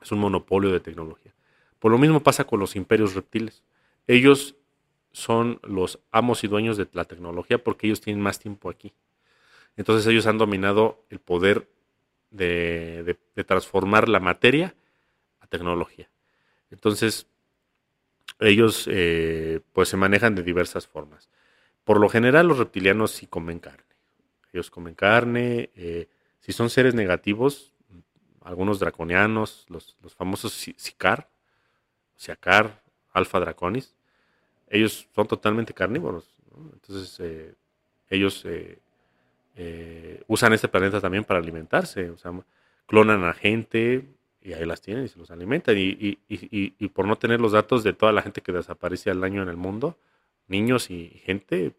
[0.00, 1.32] Es un monopolio de tecnología.
[1.78, 3.64] Por lo mismo pasa con los imperios reptiles.
[4.06, 4.54] Ellos
[5.16, 8.92] son los amos y dueños de la tecnología porque ellos tienen más tiempo aquí.
[9.76, 11.70] Entonces ellos han dominado el poder
[12.30, 14.74] de, de transformar la materia
[15.40, 16.10] a tecnología.
[16.70, 17.28] Entonces,
[18.40, 21.30] ellos eh, pues se manejan de diversas formas.
[21.84, 23.84] Por lo general los reptilianos sí comen carne.
[24.52, 25.70] Ellos comen carne.
[25.76, 26.08] Eh,
[26.40, 27.72] si son seres negativos,
[28.42, 31.30] algunos draconianos, los, famosos Sicar,
[32.16, 33.96] Siacar, Alfa Draconis,
[34.68, 36.36] ellos son totalmente carnívoros.
[36.72, 37.54] Entonces eh,
[38.10, 38.44] ellos
[40.26, 42.10] usan este planeta también para alimentarse.
[42.10, 42.32] O sea,
[42.86, 44.04] clonan a gente,
[44.46, 45.74] y ahí las tienen y se los alimentan.
[45.76, 49.48] Y, por no tener los datos de toda la gente que desaparece al año en
[49.48, 49.98] el mundo,
[50.46, 51.72] niños y gente,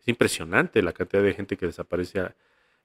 [0.00, 2.20] es impresionante la cantidad de gente que desaparece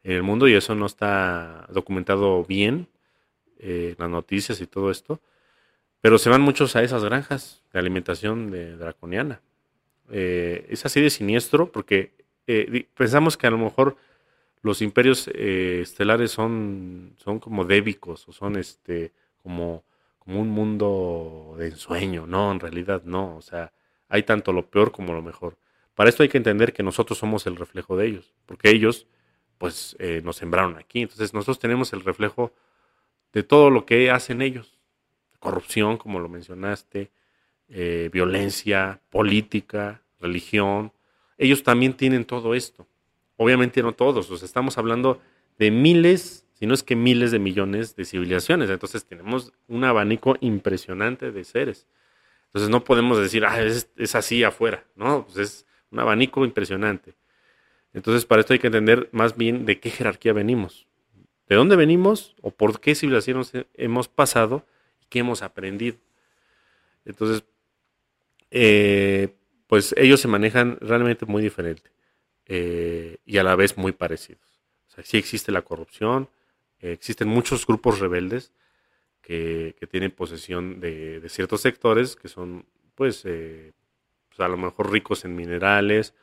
[0.04, 2.88] en el mundo y eso no está documentado bien
[3.60, 5.22] eh, las noticias y todo esto.
[6.02, 9.42] Pero se van muchos a esas granjas de alimentación de draconiana.
[10.12, 12.14] Eh, es así de siniestro porque
[12.48, 13.98] eh, pensamos que a lo mejor
[14.62, 19.84] los imperios estelares son, son como débicos o son este como,
[20.20, 22.28] como un mundo de ensueño.
[22.28, 23.36] No, en realidad no.
[23.38, 23.72] O sea,
[24.10, 25.58] hay tanto lo peor como lo mejor.
[25.96, 29.06] Para esto hay que entender que nosotros somos el reflejo de ellos, porque ellos
[29.58, 31.02] pues eh, nos sembraron aquí.
[31.02, 32.54] Entonces nosotros tenemos el reflejo
[33.34, 34.79] de todo lo que hacen ellos.
[35.40, 37.12] Corrupción, como lo mencionaste,
[37.70, 40.92] eh, violencia, política, religión.
[41.38, 42.88] Ellos también tienen todo esto.
[43.38, 45.22] Obviamente no todos, o estamos hablando
[45.58, 48.70] de miles, sino es que miles de millones de civilizaciones.
[48.70, 51.88] Entonces tenemos un abanico impresionante de seres.
[52.48, 55.26] Entonces no podemos decir, ah, es, es así afuera, ¿no?
[55.26, 57.14] Pues es un abanico impresionante.
[57.94, 60.88] Entonces para esto hay que entender más bien de qué jerarquía venimos,
[61.48, 64.66] de dónde venimos o por qué civilizaciones hemos pasado
[65.10, 65.98] y qué hemos aprendido.
[67.06, 67.44] Entonces,
[68.52, 69.36] eh,
[69.68, 71.90] pues ellos se manejan realmente muy diferente
[72.46, 74.42] eh, y a la vez muy parecidos.
[74.98, 76.30] O sí existe la corrupción,
[76.82, 78.52] eh, existen muchos grupos rebeldes
[79.22, 85.36] que, tienen posesión de, ciertos sectores que son, pues, pues, a lo mejor ricos en
[85.36, 86.14] minerales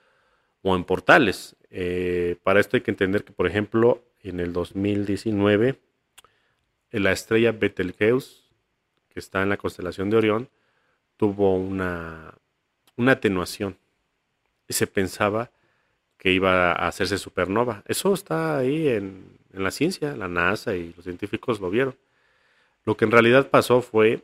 [0.63, 1.57] o en portales.
[2.43, 5.81] para esto hay que entender que, por ejemplo, en el 2019,
[6.91, 8.46] la estrella Betelgeuse,
[9.17, 10.51] que está en la constelación de Orión,
[11.17, 12.35] tuvo una,
[12.97, 13.79] una atenuación
[14.69, 15.51] y se pensaba
[16.19, 17.83] que iba a hacerse supernova.
[17.87, 21.97] Eso está ahí en, la ciencia, la NASA y los científicos lo vieron.
[22.85, 24.23] Lo que en realidad pasó fue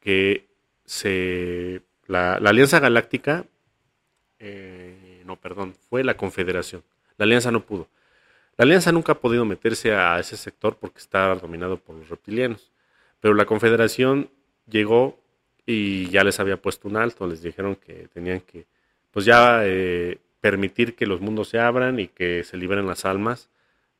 [0.00, 0.46] que
[0.86, 3.44] se, la, Alianza Galáctica,
[4.38, 6.82] eh, no, perdón, fue la Confederación.
[7.18, 7.90] La Alianza no pudo.
[8.56, 12.72] La Alianza nunca ha podido meterse a ese sector porque está dominado por los reptilianos.
[13.20, 14.30] Pero la Confederación
[14.68, 15.18] llegó
[15.64, 18.66] y ya les había puesto un alto, les dijeron que tenían que,
[19.10, 23.50] pues ya eh, permitir que los mundos se abran y que se liberen las almas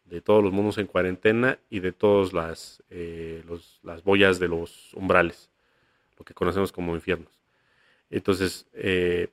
[0.04, 3.42] de todos los mundos en cuarentena y de todas las, eh,
[3.82, 5.50] las boyas de los umbrales,
[6.18, 7.32] lo que conocemos como infiernos.
[8.10, 9.28] Entonces, eh,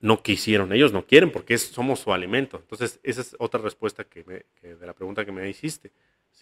[0.00, 2.58] no quisieron, ellos no quieren porque somos su alimento.
[2.58, 5.92] Entonces, esa es otra respuesta que, de la pregunta que me hiciste.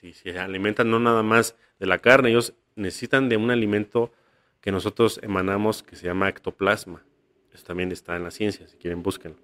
[0.01, 4.13] Si se alimentan no nada más de la carne, ellos necesitan de un alimento
[4.61, 7.05] que nosotros emanamos que se llama ectoplasma.
[7.53, 9.39] Eso también está en la ciencia, si quieren búsquenlo.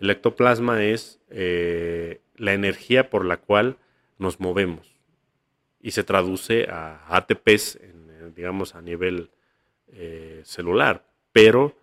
[0.00, 3.76] El ectoplasma es eh, la energía por la cual
[4.18, 4.96] nos movemos
[5.80, 7.78] y se traduce a ATPs,
[8.34, 9.30] digamos, a nivel
[9.88, 11.04] eh, celular.
[11.32, 11.76] Pero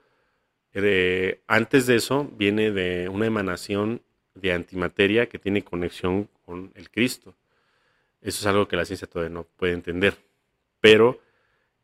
[0.73, 4.01] eh, antes de eso viene de una emanación
[4.33, 7.35] de antimateria que tiene conexión con el Cristo.
[8.21, 10.17] Eso es algo que la ciencia todavía no puede entender.
[10.81, 11.19] Pero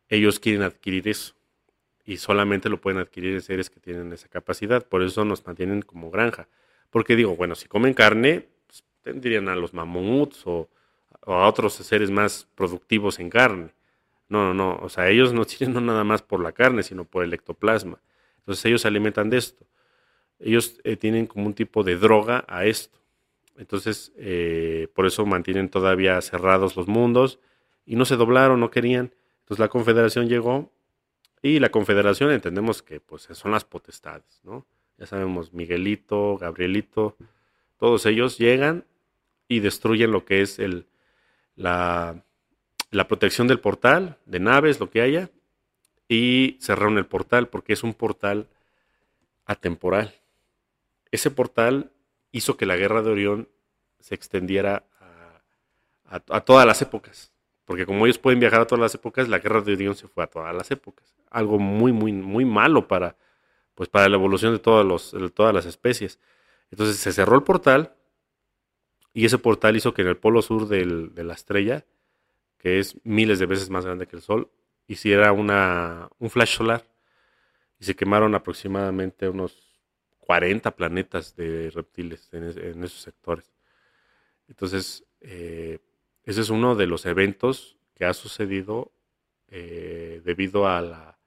[0.09, 1.33] ellos quieren adquirir eso.
[2.05, 4.85] Y solamente lo pueden adquirir seres que tienen esa capacidad.
[4.85, 6.47] Por eso nos mantienen como granja.
[6.89, 10.69] Porque digo, bueno, si comen carne, pues, tendrían a los mamuts o,
[11.25, 13.73] a otros seres más productivos en carne.
[14.29, 14.79] No, no, no.
[14.81, 17.99] O sea, ellos no tienen nada más por la carne, sino por el ectoplasma.
[18.39, 19.65] Entonces ellos se alimentan de esto.
[20.39, 22.99] Ellos eh, tienen como un tipo de droga a esto.
[23.57, 27.39] Entonces, eh, por eso mantienen todavía cerrados los mundos
[27.85, 29.13] y no se doblaron, no querían.
[29.41, 30.71] Entonces la confederación llegó
[31.41, 34.65] y la confederación entendemos que pues son las potestades, ¿no?
[34.97, 37.17] Ya sabemos, Miguelito, Gabrielito,
[37.77, 38.85] todos ellos llegan
[39.47, 40.87] y destruyen lo que es el,
[41.55, 42.23] la,
[42.91, 45.29] la protección del portal, de naves, lo que haya,
[46.07, 48.47] y cerraron el portal porque es un portal
[49.45, 50.15] atemporal.
[51.11, 51.91] Ese portal
[52.35, 53.49] hizo que la guerra de Orión
[53.99, 54.85] se extendiera
[56.29, 57.31] a todas las épocas.
[57.63, 60.23] Porque como ellos pueden viajar a todas las épocas, la guerra de Orión se fue
[60.23, 61.15] a todas las épocas.
[61.31, 63.15] Algo muy, muy, muy malo para,
[63.73, 66.19] pues, para la evolución de, de todas las especies.
[66.71, 67.95] Entonces se cerró el portal
[69.13, 71.85] y ese portal hizo que en el polo sur de la estrella,
[72.57, 74.51] que es miles de veces más grande que el Sol,
[74.87, 76.83] hiciera una, un flash solar
[77.79, 79.64] y se quemaron aproximadamente unos
[80.25, 83.53] 40 planetas de reptiles en, esos sectores.
[84.47, 85.79] Entonces, eh,
[86.23, 88.91] ese es uno de los eventos que ha sucedido
[89.49, 91.19] eh, debido a la,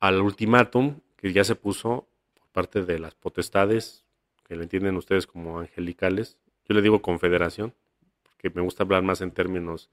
[0.00, 4.04] al ultimátum que ya se puso por parte de las potestades,
[4.46, 6.36] que lo entienden ustedes como angelicales.
[6.68, 7.74] Yo le digo confederación,
[8.22, 9.88] porque me gusta hablar más en términos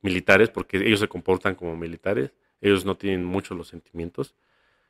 [0.00, 2.32] militares, porque ellos se comportan como militares,
[2.62, 4.34] ellos no tienen mucho los sentimientos,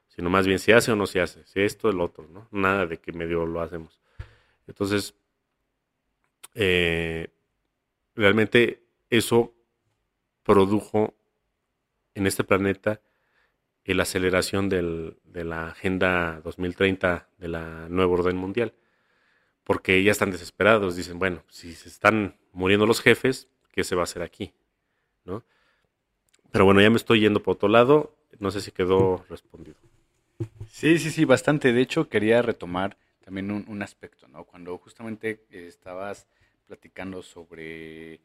[0.08, 2.48] sino más bien si hace o no se hace, si esto o el otro, ¿no?
[2.50, 4.00] Nada de que medio lo hacemos.
[4.66, 5.14] Entonces,
[6.54, 7.28] eh,
[8.14, 9.54] realmente eso
[10.42, 11.14] produjo
[12.14, 13.00] en este planeta
[13.94, 18.74] la aceleración de la Agenda 2030 de la nueva orden mundial.
[19.62, 24.02] Porque ya están desesperados, dicen, bueno, si se están muriendo los jefes, ¿qué se va
[24.02, 24.52] a hacer aquí?
[25.24, 25.44] ¿No?
[26.50, 29.76] Pero bueno, ya me estoy yendo por otro lado, no sé si quedó respondido.
[30.70, 31.72] Sí, sí, sí, bastante.
[31.72, 34.44] De hecho, quería retomar también un, un aspecto, ¿no?
[34.44, 36.26] Cuando justamente estabas
[36.66, 38.20] platicando sobre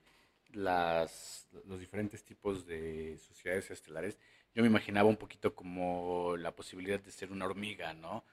[0.54, 4.18] las, los diferentes tipos de sociedades estelares,
[4.54, 8.24] yo me imaginaba un poquito como la posibilidad de ser una hormiga, ¿no?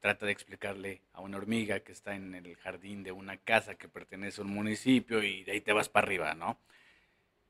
[0.00, 3.88] trata de explicarle a una hormiga que está en el jardín de una casa que
[3.88, 6.60] pertenece a un municipio y de ahí te vas para arriba, ¿no?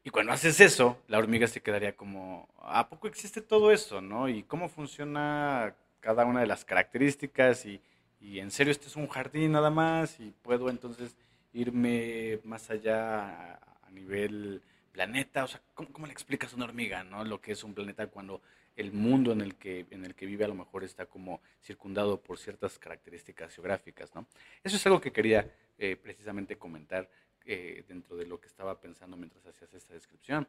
[0.04, 4.28] Y cuando haces eso, la hormiga se quedaría como, ¿a poco existe todo eso, no?
[4.28, 5.74] ¿Y cómo funciona
[6.06, 7.66] cada una de las características?
[7.66, 7.80] Y,
[8.20, 11.16] y en serio, este es un jardín nada más y puedo entonces
[11.52, 15.42] irme más allá a, nivel planeta.
[15.42, 17.24] O sea, ¿cómo, ¿cómo, le explicas a una hormiga, no?
[17.24, 18.40] Lo que es un planeta cuando
[18.76, 22.20] el mundo en el que, en el que vive a lo mejor está como circundado
[22.20, 24.26] por ciertas características geográficas, ¿no?
[24.62, 27.10] Eso es algo que quería eh, precisamente comentar
[27.44, 30.46] eh, dentro de lo que estaba pensando mientras hacías esta descripción.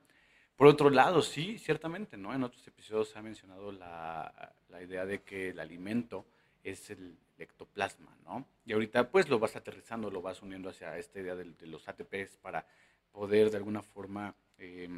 [0.58, 2.34] Por otro lado, sí, ciertamente, ¿no?
[2.34, 6.26] En otros episodios se ha mencionado la, la idea de que el alimento
[6.64, 8.48] es el ectoplasma, ¿no?
[8.66, 12.38] Y ahorita pues lo vas aterrizando, lo vas uniendo hacia esta idea de, los ATPs
[12.42, 12.66] para
[13.12, 14.90] poder de alguna forma eh,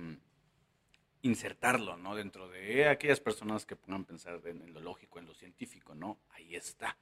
[1.21, 2.15] insertarlo, ¿no?
[2.15, 6.19] Dentro de aquellas personas que a pensar en lo lógico, en lo científico, ¿no?
[6.29, 6.97] Ahí está.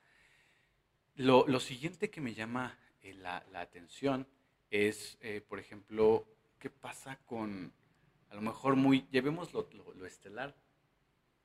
[1.16, 4.28] Lo, lo siguiente que me llama eh, la, la, atención
[4.70, 6.28] es, eh, por ejemplo,
[6.60, 7.72] qué pasa con,
[8.30, 10.56] a lo mejor muy, llevemos lo, lo, lo, estelar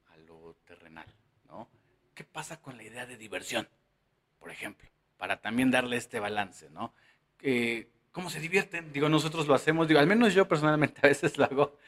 [0.07, 1.07] a lo terrenal,
[1.49, 1.69] ¿no?
[2.15, 3.69] ¿Qué pasa con la idea de diversión,
[4.39, 4.89] por ejemplo?
[5.17, 6.93] Para también darle este balance, ¿no?
[7.41, 8.93] Eh, ¿Cómo se divierten?
[8.93, 11.79] Digo, nosotros lo hacemos, digo, al menos yo personalmente a veces lo hago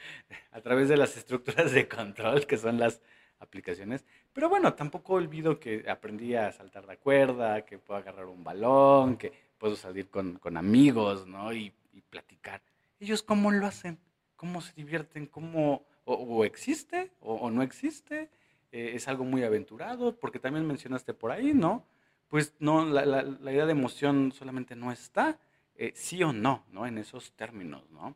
[0.51, 2.99] a través de las estructuras de control, que son las
[3.39, 4.05] aplicaciones.
[4.33, 9.17] Pero bueno, tampoco olvido que aprendí a saltar la cuerda, que puedo agarrar un balón,
[9.17, 11.53] que puedo salir con, con amigos, ¿no?
[11.53, 12.61] Y, y, platicar.
[12.99, 13.99] ¿Ellos cómo lo hacen?
[14.35, 15.27] ¿Cómo se divierten?
[15.27, 18.29] ¿Cómo o, existe o, no existe?
[18.71, 20.15] Eh, ¿Es algo muy aventurado?
[20.17, 21.85] Porque también mencionaste por ahí, ¿no?
[22.27, 25.39] Pues no, la, la, la idea de emoción solamente no está
[25.77, 26.87] eh, sí o no, ¿no?
[26.87, 28.15] En esos términos, ¿no?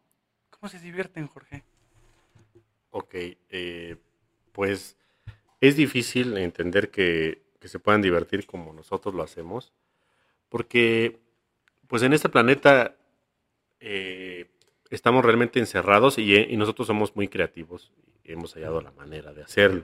[0.50, 1.64] ¿Cómo se divierten, Jorge?
[2.92, 3.16] Ok,
[3.50, 3.98] eh,
[4.54, 4.98] pues
[5.60, 9.74] es difícil entender que, se puedan divertir como nosotros lo hacemos,
[10.48, 11.20] porque
[11.88, 12.96] pues en este planeta
[14.90, 17.92] estamos realmente encerrados y, y, nosotros somos muy creativos
[18.24, 19.84] y hemos hallado la manera de hacerlo.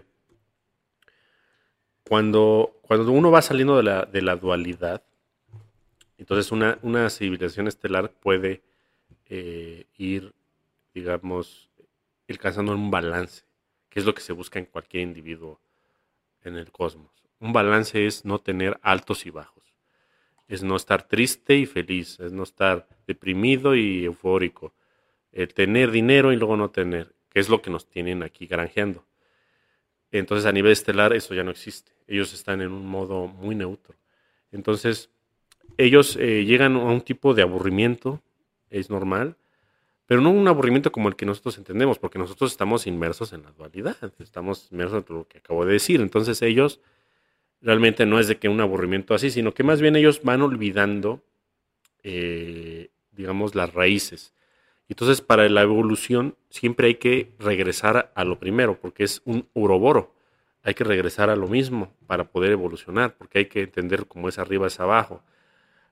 [2.07, 5.03] Cuando, cuando uno va saliendo de la, de la dualidad,
[6.17, 8.61] entonces una, una civilización estelar puede
[9.27, 10.33] eh, ir,
[10.93, 11.69] digamos,
[12.29, 13.43] alcanzando un balance,
[13.89, 15.59] que es lo que se busca en cualquier individuo
[16.43, 17.11] en el cosmos.
[17.39, 19.73] Un balance es no tener altos y bajos,
[20.47, 24.73] es no estar triste y feliz, es no estar deprimido y eufórico,
[25.35, 29.05] el tener dinero y luego no tener, que es lo que nos tienen aquí granjeando.
[30.11, 33.95] Entonces a nivel estelar eso ya no existe, ellos están en un modo muy neutro.
[34.51, 35.09] Entonces,
[35.77, 38.21] ellos eh, llegan a un tipo de aburrimiento,
[38.69, 39.35] es normal,
[40.05, 43.51] pero no un aburrimiento como el que nosotros entendemos, porque nosotros estamos inmersos en la
[43.51, 45.99] dualidad, estamos inmersos en lo que acabo de decir.
[45.99, 46.79] Entonces ellos
[47.61, 51.21] realmente no es de que un aburrimiento así, sino que más bien ellos van olvidando,
[52.03, 54.33] eh, digamos, las raíces.
[54.87, 60.13] Entonces para la evolución siempre hay que regresar a lo primero, porque es un uroboro.
[60.63, 64.39] Hay que regresar a lo mismo para poder evolucionar, porque hay que entender cómo es
[64.39, 65.23] arriba es abajo.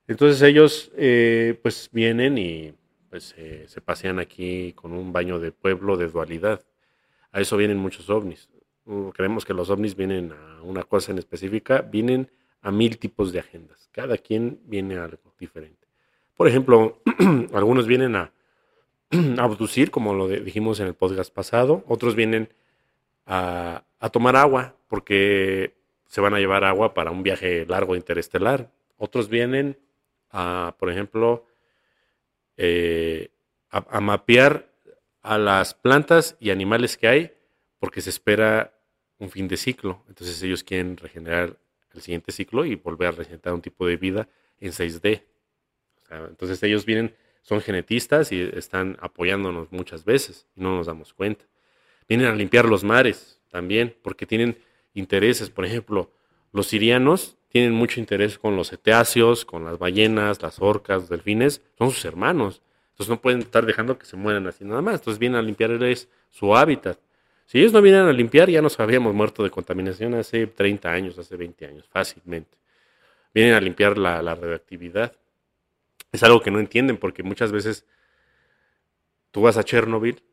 [0.08, 2.74] Entonces ellos eh, pues vienen y
[3.10, 6.64] pues eh, se pasean aquí con un baño de pueblo de dualidad.
[7.32, 8.50] A eso vienen muchos ovnis.
[8.86, 12.30] Uh, creemos que los ovnis vienen a una cosa en específica, vienen
[12.62, 13.90] a mil tipos de agendas.
[13.92, 15.88] Cada quien viene a algo diferente.
[16.36, 17.02] Por ejemplo,
[17.54, 18.32] algunos vienen a, a
[19.38, 21.84] abducir, como lo dijimos en el podcast pasado.
[21.88, 22.54] Otros vienen
[23.26, 25.76] a, tomar agua, porque
[26.08, 28.72] se van a llevar agua para un viaje largo interestelar.
[28.98, 29.78] Otros vienen
[30.30, 31.46] a, por ejemplo,
[32.58, 33.30] eh,
[33.70, 34.70] a, mapear
[35.22, 37.32] a las plantas y animales que hay
[37.80, 38.74] porque se espera
[39.18, 40.04] un fin de ciclo.
[40.08, 41.58] Entonces ellos quieren regenerar
[41.94, 44.28] el siguiente ciclo y volver a regenerar un tipo de vida
[44.60, 45.24] en 6D.
[46.02, 50.88] O sea, entonces ellos vienen, son genetistas y están apoyándonos muchas veces y no nos
[50.88, 51.46] damos cuenta.
[52.10, 54.58] Vienen a limpiar los mares también porque tienen
[54.94, 55.50] intereses.
[55.50, 56.10] Por ejemplo,
[56.52, 61.62] los sirianos tienen mucho interés con los cetáceos, con las ballenas, las orcas, los delfines,
[61.78, 62.62] son sus hermanos.
[62.92, 64.96] Entonces no pueden estar dejando que se mueran así nada más.
[64.96, 66.98] Entonces vienen a limpiarles su hábitat.
[67.46, 71.18] Si ellos no vienen a limpiar, ya nos habríamos muerto de contaminación hace 30 años,
[71.18, 72.58] hace 20 años, fácilmente.
[73.34, 75.14] Vienen a limpiar la, la radioactividad.
[76.14, 77.86] Es algo que no entienden porque muchas veces
[79.32, 80.24] tú vas a Chernobyl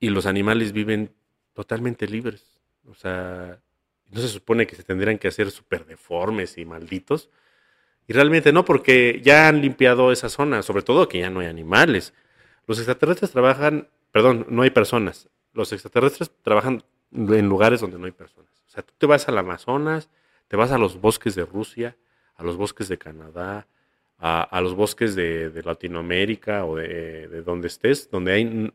[0.00, 1.14] y los animales viven
[1.52, 2.58] totalmente libres.
[2.88, 3.60] O sea,
[4.10, 7.30] no se supone que se tendrían que hacer súper deformes y malditos.
[8.06, 11.46] Y realmente no, porque ya han limpiado esa zona, sobre todo que ya no hay
[11.46, 12.14] animales.
[12.66, 15.28] Los extraterrestres trabajan, perdón, no hay personas.
[15.52, 16.82] Los extraterrestres trabajan
[17.12, 18.50] en lugares donde no hay personas.
[18.66, 20.08] O sea, tú te vas al Amazonas,
[20.48, 21.96] Te vas a los bosques de Rusia,
[22.36, 23.66] a los bosques de Canadá,
[24.26, 28.72] a, los bosques de, Latinoamérica o de, de, donde estés, donde hay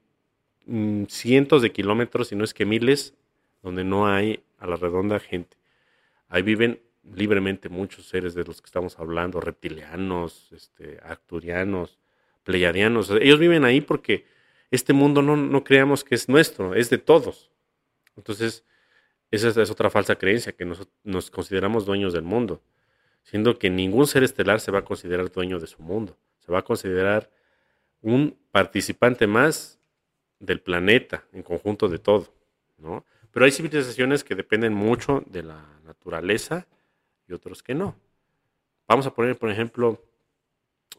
[1.07, 3.15] cientos de kilómetros, si no es que miles,
[3.63, 5.57] donde no hay a la redonda gente.
[6.27, 6.79] Ahí viven
[7.15, 11.97] libremente muchos seres de los que estamos hablando, reptilianos, este, arcturianos,
[12.43, 13.09] pleiadianos.
[13.09, 14.27] Ellos viven ahí porque
[14.69, 17.49] este mundo no, no creamos que es nuestro, es de todos.
[18.15, 18.63] Entonces,
[19.31, 20.65] esa es otra falsa creencia, que
[21.03, 22.61] nos consideramos dueños del mundo,
[23.29, 26.59] siendo que ningún ser estelar se va a considerar dueño de su mundo, se va
[26.59, 27.29] a considerar
[28.01, 29.79] un participante más
[30.39, 32.33] del planeta, en conjunto de todo,
[32.79, 33.05] ¿no?
[33.29, 36.65] Pero hay civilizaciones que dependen mucho de la naturaleza
[37.27, 37.95] y otros que no.
[38.87, 40.01] Vamos a poner, por ejemplo,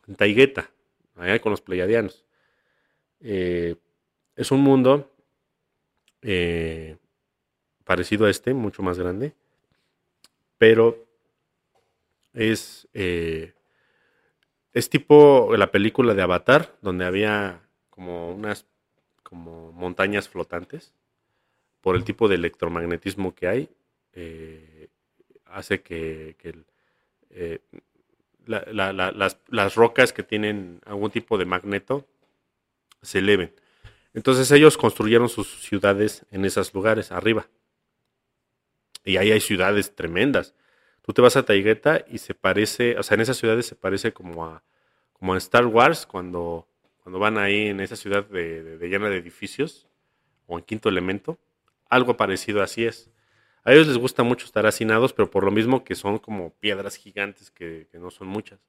[0.07, 0.71] en Taigueta,
[1.17, 2.25] allá con los pleiadianos.
[3.19, 3.75] Eh,
[4.37, 5.11] es un mundo
[6.23, 6.97] eh,
[7.83, 9.35] parecido a este, mucho más grande,
[10.59, 11.10] pero
[12.33, 13.55] es, eh,
[14.73, 18.67] es tipo la película de Avatar, donde había como unas
[19.23, 20.93] como montañas flotantes
[21.81, 23.69] por el tipo de electromagnetismo que hay,
[24.13, 24.89] eh,
[25.47, 26.37] hace que,
[27.31, 27.61] eh,
[28.47, 32.07] las, rocas que tienen algún tipo de magneto
[33.03, 33.53] se eleven.
[34.13, 37.49] Entonces ellos construyeron sus ciudades en esos lugares, arriba.
[39.05, 40.55] Y ahí hay ciudades tremendas.
[41.11, 44.13] Tú te vas a Taigueta y se parece, o sea, en esas ciudades se parece
[44.13, 44.63] como a,
[45.13, 46.69] como a Star Wars cuando,
[47.03, 49.89] cuando van ahí en esa ciudad de, de llena de edificios
[50.47, 51.37] o en Quinto Elemento
[51.89, 53.11] algo parecido así es.
[53.65, 56.95] A ellos les gusta mucho estar hacinados, pero por lo mismo que son como piedras
[56.95, 58.61] gigantes que, no son muchas.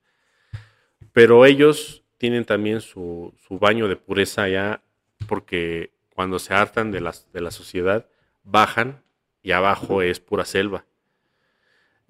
[1.13, 4.81] Pero ellos tienen también su, baño de pureza allá
[5.27, 8.07] porque cuando se hartan de, las, de la sociedad,
[8.43, 9.03] bajan
[9.43, 10.85] y abajo es pura selva.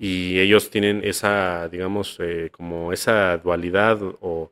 [0.04, 4.52] Y ellos tienen esa, digamos, eh, como esa dualidad o,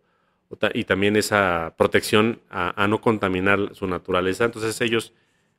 [0.76, 4.46] y también esa protección a, no contaminar su naturaleza.
[4.46, 5.12] Entonces ellos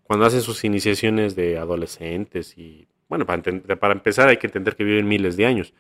[0.05, 3.43] cuando hacen sus iniciaciones de adolescentes y, bueno, para,
[3.81, 5.75] para empezar hay que entender que viven miles de años,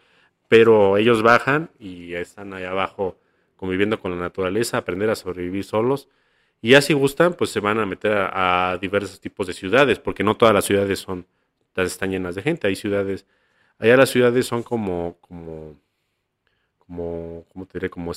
[0.48, 3.16] pero ellos bajan y están ahí abajo
[3.54, 6.08] conviviendo con la naturaleza, aprender a sobrevivir solos.
[6.60, 10.36] Y así gustan, pues se van a meter a, diversos tipos de ciudades, porque no
[10.36, 11.28] todas las ciudades son,
[11.76, 12.66] están llenas de gente.
[12.66, 13.24] Hay ciudades,
[13.80, 15.74] allá las ciudades son como, como,
[16.78, 17.90] como, ¿cómo te diré?
[17.90, 18.12] Como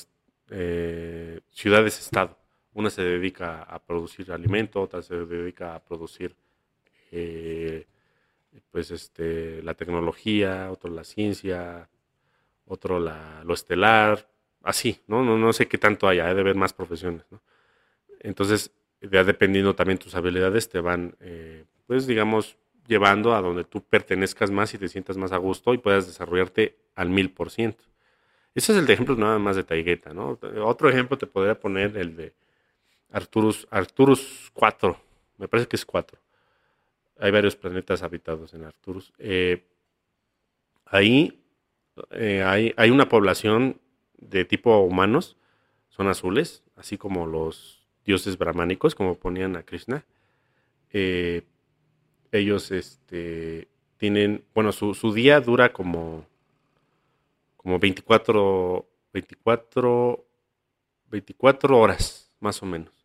[0.49, 2.37] eh, ciudades-estado.
[2.73, 6.35] Una se dedica a producir alimento, otra se dedica a producir
[7.11, 7.85] eh,
[8.71, 11.89] pues este, la tecnología, otro la ciencia,
[12.65, 14.29] otro la, lo estelar,
[14.63, 15.23] así, ¿no?
[15.23, 15.37] ¿no?
[15.37, 17.41] No sé qué tanto haya, hay de haber más profesiones, ¿no?
[18.19, 22.57] Entonces, ya dependiendo también tus habilidades, te van, eh, pues digamos,
[22.87, 26.77] llevando a donde tú pertenezcas más y te sientas más a gusto y puedas desarrollarte
[26.95, 27.83] al mil por ciento.
[28.55, 30.37] Ese es el ejemplo nada más de Taigueta, ¿no?
[30.63, 32.33] Otro ejemplo te podría poner el de
[33.11, 34.99] Arturus, Arturus 4,
[35.37, 36.19] me parece que es 4.
[37.19, 39.13] Hay varios planetas habitados en Arturus.
[39.17, 39.65] Eh,
[40.85, 41.43] ahí
[42.11, 43.79] eh, hay, hay, una población
[44.17, 45.37] de tipo humanos,
[45.89, 50.05] son azules, así como los dioses brahmánicos, como ponían a Krishna.
[50.91, 51.43] Eh,
[52.39, 53.67] ellos este,
[53.97, 56.25] tienen, bueno, su, su, día dura como,
[57.57, 60.25] como 24, 24,
[61.09, 63.03] 24 horas, más o menos.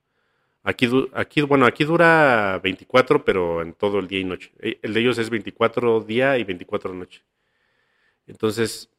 [0.63, 4.53] Aquí, aquí, bueno, aquí dura 24, pero en todo el día y noche.
[4.59, 7.23] Eh, el de ellos es 24 día y 24 noche.
[8.27, 8.91] Entonces,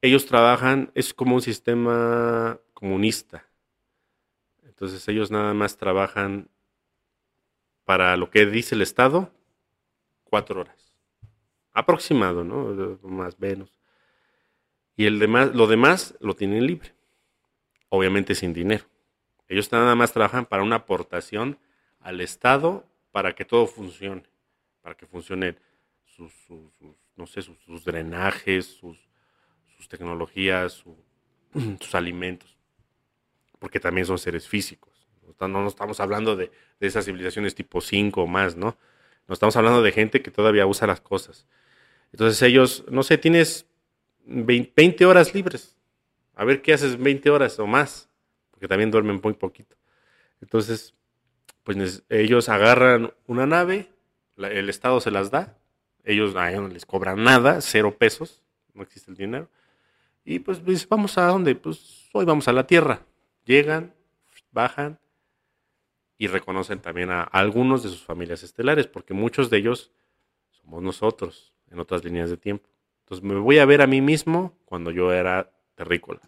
[0.00, 3.46] ellos trabajan, es como un sistema comunista.
[4.64, 6.48] Entonces, ellos nada más trabajan
[7.86, 9.32] para lo que dice el Estado,
[10.24, 10.92] cuatro horas.
[11.72, 12.98] Aproximado, ¿no?
[13.02, 13.70] Más menos.
[14.96, 16.92] Y el demás, lo demás lo tienen libre.
[17.88, 18.84] Obviamente sin dinero.
[19.48, 21.58] Ellos nada más trabajan para una aportación
[22.00, 24.24] al Estado para que todo funcione,
[24.82, 25.58] para que funcionen
[26.04, 26.32] sus,
[27.14, 28.98] no sé, sus, drenajes, sus,
[29.88, 30.84] tecnologías,
[31.80, 32.56] sus alimentos,
[33.60, 34.95] porque también son seres físicos.
[35.40, 36.50] No, no estamos hablando de,
[36.80, 38.76] esas civilizaciones tipo 5 o más, ¿no?
[39.28, 41.46] No estamos hablando de gente que todavía usa las cosas.
[42.12, 43.66] Entonces ellos, no sé, tienes
[44.24, 45.76] 20 horas libres.
[46.34, 48.08] A ver qué haces 20 horas o más
[48.56, 49.76] porque también duermen muy poquito.
[50.40, 50.94] Entonces,
[51.62, 53.90] pues ellos agarran una nave,
[54.38, 55.58] el Estado se las da,
[56.04, 59.50] ellos no les cobran nada, cero pesos, no existe el dinero.
[60.24, 61.54] Y pues dice, vamos a dónde?
[61.54, 63.00] Pues hoy vamos a la Tierra.
[63.44, 63.92] Llegan,
[64.52, 64.98] bajan
[66.18, 69.92] y reconocen también a algunos de sus familias estelares, porque muchos de ellos
[70.50, 71.52] somos nosotros.
[71.70, 72.68] en otras líneas de tiempo.
[73.00, 76.20] Entonces me voy a ver a mí mismo cuando yo era terrícola.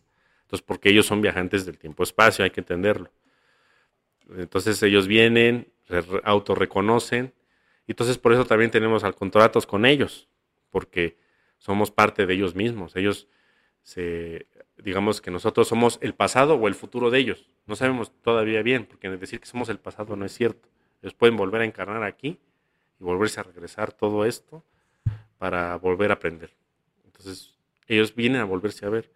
[0.43, 3.11] Entonces, porque ellos son viajantes del tiempo-espacio, hay que entenderlo.
[4.37, 5.73] Entonces ellos vienen,
[6.25, 7.35] autorreconocen,
[7.87, 10.29] y entonces por eso también tenemos al contratos con ellos,
[10.71, 11.19] porque
[11.57, 12.95] somos parte de ellos mismos.
[12.97, 13.29] Ellos
[13.89, 17.49] se, digamos que nosotros somos el pasado o el futuro de ellos.
[17.65, 20.69] No sabemos todavía bien, porque decir que somos el pasado no es cierto.
[21.01, 22.39] Ellos pueden volver a encarnar aquí
[23.01, 24.63] y volverse a regresar todo esto
[25.39, 26.51] para volver a aprender.
[27.07, 27.55] Entonces,
[27.87, 29.11] ellos vienen a volverse a ver.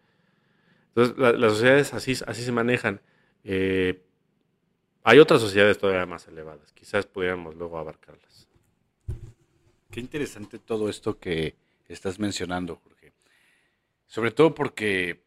[0.89, 3.03] Entonces, las sociedades así, así se manejan.
[3.45, 4.03] Eh,
[5.03, 6.73] hay otras sociedades todavía más elevadas.
[6.73, 8.49] Quizás pudiéramos luego abarcarlas.
[9.91, 11.57] Qué interesante todo esto que
[11.89, 13.02] estás mencionando, Jorge.
[14.13, 15.23] Sobre todo porque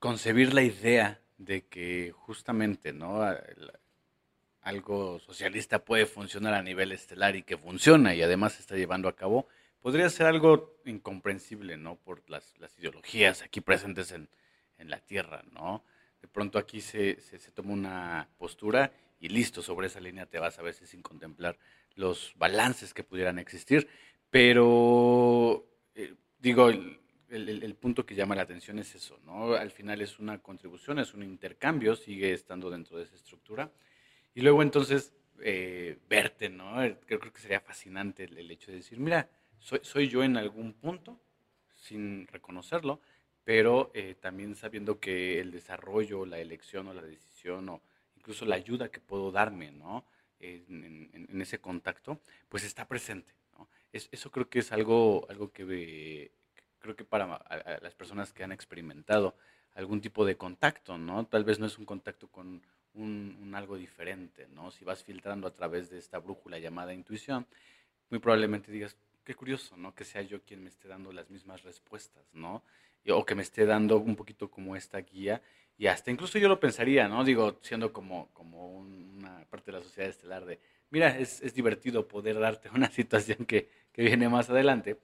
[0.00, 3.20] concebir la idea de que justamente, ¿no?
[4.62, 9.08] algo socialista puede funcionar a nivel estelar y que funciona y además se está llevando
[9.08, 9.46] a cabo,
[9.80, 11.94] podría ser algo incomprensible, ¿no?
[11.94, 14.28] Por las, ideologías aquí presentes en,
[14.78, 15.84] la Tierra, ¿no?
[16.20, 20.58] De pronto aquí se, se, toma una postura y listo, sobre esa línea te vas
[20.58, 21.56] a veces sin contemplar
[21.94, 23.86] los balances que pudieran existir,
[24.30, 25.64] pero
[25.94, 26.72] eh, digo,
[27.30, 29.54] el, punto que llama la atención es eso, ¿no?
[29.54, 33.70] Al final es una contribución, es un intercambio, sigue estando dentro de esa estructura
[34.34, 36.74] y luego entonces eh, verte, ¿no?
[37.06, 39.28] Creo, creo, que sería fascinante el, hecho de decir, mira,
[39.58, 41.20] soy, soy, yo en algún punto,
[41.76, 43.00] sin reconocerlo,
[43.44, 47.82] pero eh, también sabiendo que el desarrollo, la elección o la decisión o
[48.16, 50.04] incluso la ayuda que puedo darme, ¿no?
[50.40, 53.32] En, ese contacto, pues está presente.
[53.56, 53.68] ¿no?
[53.92, 55.64] eso creo que es algo, algo que
[56.80, 57.40] creo que para
[57.82, 59.34] las personas que han experimentado
[59.74, 61.26] algún tipo de contacto, ¿no?
[61.26, 62.62] Tal vez no es un contacto con
[62.94, 64.70] un, algo diferente, ¿no?
[64.70, 67.46] Si vas filtrando a través de esta brújula llamada intuición,
[68.10, 69.94] muy probablemente digas, qué curioso, ¿no?
[69.94, 72.62] Que sea yo quien me esté dando las mismas respuestas, ¿no?
[73.08, 75.40] O que me esté dando un poquito como esta guía.
[75.78, 77.24] Y hasta incluso yo lo pensaría, ¿no?
[77.24, 80.60] Digo, siendo como, como una parte de la sociedad estelar de,
[80.90, 84.98] mira, es, es divertido poder darte una situación que, que, viene más adelante,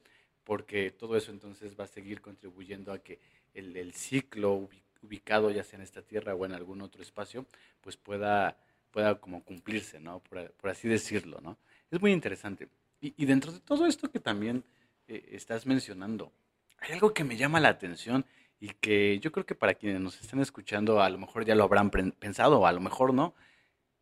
[0.47, 3.19] porque todo eso entonces va a seguir contribuyendo a que
[3.53, 4.69] el, ciclo
[5.03, 7.45] ubicado ya sea en esta tierra o en algún otro espacio,
[7.81, 8.57] pues pueda,
[8.93, 10.21] pueda como cumplirse, ¿no?
[10.21, 11.59] Por, así decirlo, ¿no?
[11.91, 12.69] Es muy interesante.
[13.01, 14.63] Y, dentro de todo esto que también
[15.09, 16.33] eh, estás mencionando,
[16.79, 18.25] hay algo que me llama la atención
[18.61, 21.65] y que yo creo que para quienes nos están escuchando a lo mejor ya lo
[21.65, 23.35] habrán pensado a lo mejor no,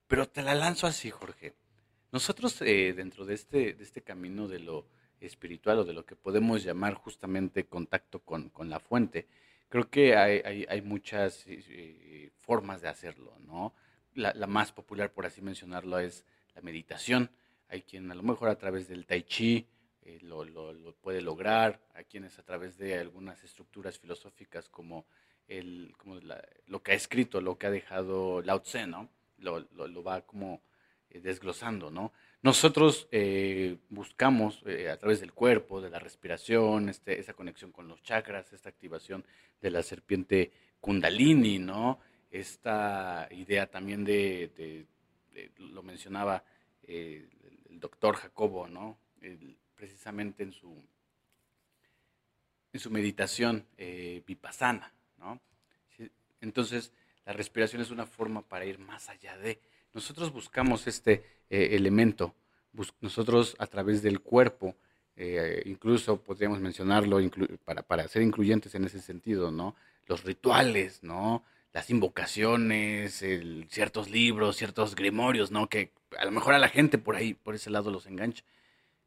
[0.06, 1.54] pero te la lanzo así, Jorge.
[2.12, 4.86] Nosotros eh, dentro de este, de este camino de lo
[5.26, 9.26] espiritual o de lo que podemos llamar justamente contacto con, con la fuente,
[9.74, 13.74] Creo que hay, hay, muchas eh, eh, formas de hacerlo, ¿no?
[14.14, 17.28] La, más popular, por así mencionarlo, es la meditación.
[17.66, 19.66] Hay quien a lo mejor a través del tai chi
[20.02, 25.06] eh, lo, lo, puede lograr, hay quienes a través de algunas estructuras filosóficas como,
[25.48, 26.20] el, como
[26.66, 29.08] lo que ha escrito, lo que ha dejado Lao Tse, ¿no?
[29.38, 30.62] Lo, lo va como
[31.10, 32.12] desglosando, ¿no?
[32.44, 37.88] Nosotros eh, buscamos eh, a través del cuerpo, de la respiración, este, esa conexión con
[37.88, 39.24] los chakras, esta activación
[39.62, 42.00] de la serpiente kundalini, ¿no?
[42.30, 44.84] Esta idea también de,
[45.56, 46.44] lo mencionaba
[46.82, 47.26] eh,
[47.70, 48.98] el doctor Jacobo, ¿no?
[49.74, 50.84] precisamente en su,
[52.74, 53.66] en su meditación
[54.26, 55.40] vipassana, ¿no?
[56.42, 56.92] Entonces,
[57.24, 59.58] la respiración es una forma para ir más allá de
[59.94, 62.34] nosotros buscamos este eh, elemento,
[63.00, 64.74] nosotros a través del cuerpo,
[65.16, 67.18] eh, incluso podríamos mencionarlo
[67.64, 69.76] para, para, ser incluyentes en ese sentido, ¿no?
[70.06, 71.44] Los rituales, ¿no?
[71.72, 73.24] Las invocaciones,
[73.68, 75.68] ciertos libros, ciertos grimorios, ¿no?
[75.68, 78.44] Que a lo mejor a la gente por ahí, por ese lado los engancha.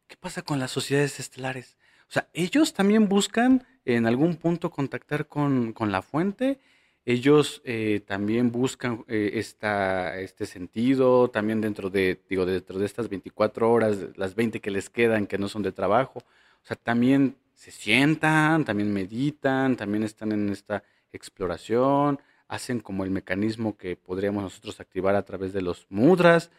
[0.08, 1.78] ¿Qué pasa con las sociedades estelares?
[2.10, 6.60] O sea, ellos también buscan en algún punto contactar con, con la fuente
[7.08, 13.08] ellos eh, también buscan eh, esta, este sentido, también dentro de, digo, dentro de estas
[13.08, 17.38] 24 horas, las 20 que les quedan que no son de trabajo, o sea, también
[17.54, 20.84] se sientan, también meditan, también están en esta
[21.14, 26.52] exploración, hacen como el mecanismo que podríamos nosotros activar a través de los mudras,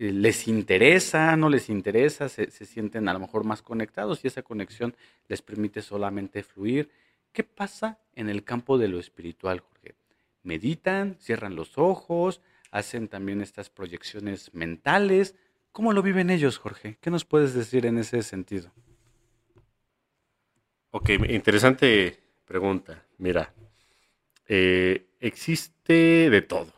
[0.00, 4.26] eh, les interesa, no les interesa, se, se sienten a lo mejor más conectados y
[4.26, 4.96] esa conexión
[5.28, 6.90] les permite solamente fluir
[7.32, 9.96] ¿Qué pasa en el campo de lo espiritual, Jorge?
[10.42, 15.34] Meditan, cierran los ojos, hacen también estas proyecciones mentales.
[15.72, 16.98] ¿Cómo lo viven ellos, Jorge?
[17.00, 18.70] ¿Qué nos puedes decir en ese sentido?
[20.90, 23.02] Ok, interesante pregunta.
[23.16, 23.54] Mira,
[24.46, 26.72] eh, existe de todo.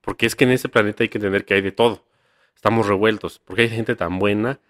[0.00, 2.06] Porque es que en ese planeta hay que entender que hay de todo.
[2.54, 3.40] Estamos revueltos.
[3.40, 4.60] Porque hay gente tan buena,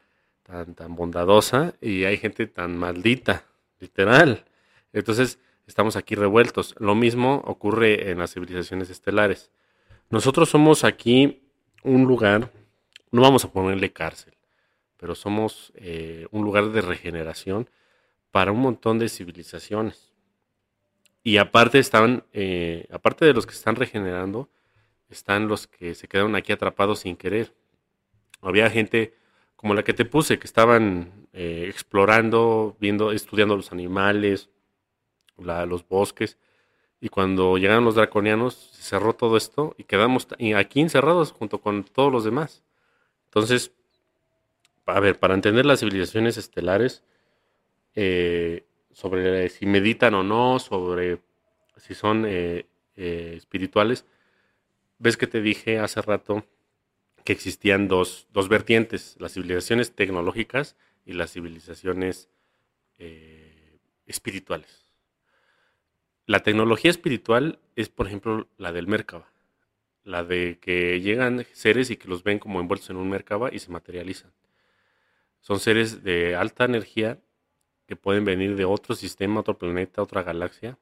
[0.45, 3.45] tan, tan bondadosa y hay gente tan maldita,
[3.81, 4.47] literal.
[4.93, 6.75] Entonces, estamos aquí revueltos.
[6.79, 9.51] Lo mismo ocurre en las civilizaciones estelares.
[10.11, 11.43] Nosotros somos aquí
[11.83, 12.53] un lugar,
[13.11, 14.35] no vamos a ponerle cárcel,
[14.97, 17.69] pero somos eh, un lugar de regeneración
[18.31, 20.13] para un montón de civilizaciones.
[21.23, 24.49] Y aparte están, eh, aparte de los que están regenerando,
[25.09, 27.53] están los que se quedaron aquí atrapados sin querer.
[28.41, 29.15] Había gente
[29.57, 34.51] como la que te puse, que estaban eh, explorando, viendo, estudiando los animales,
[35.39, 36.39] los bosques,
[37.01, 40.27] y cuando llegaron los draconianos se cerró todo esto y quedamos
[40.57, 42.63] aquí encerrados junto con todos los demás.
[43.27, 43.73] Entonces,
[44.87, 47.03] a ver, para entender las civilizaciones estelares,
[47.95, 51.21] eh, sobre si meditan o no, sobre
[51.77, 54.07] si son eh, espirituales,
[54.99, 56.47] ves que te dije hace rato
[57.25, 62.31] que existían dos, vertientes, las civilizaciones tecnológicas y las civilizaciones
[62.99, 64.86] eh, espirituales.
[66.29, 69.31] La tecnología espiritual es, por ejemplo, la del Merkaba,
[70.03, 73.61] la de que llegan seres y que los ven como envueltos en un Merkaba y
[73.61, 74.33] se materializan.
[75.41, 77.21] Son seres de alta energía
[77.87, 80.77] que pueden venir de otro sistema, otro planeta, otra galaxia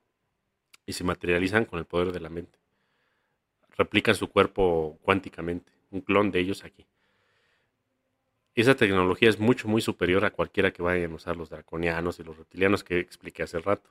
[0.87, 2.59] y se materializan con el poder de la mente.
[3.77, 6.87] Replican su cuerpo cuánticamente un clon de ellos aquí.
[8.55, 12.25] Esa tecnología es mucho, muy superior a cualquiera que vayan a usar los draconianos y
[12.25, 13.91] los reptilianos que expliqué hace rato.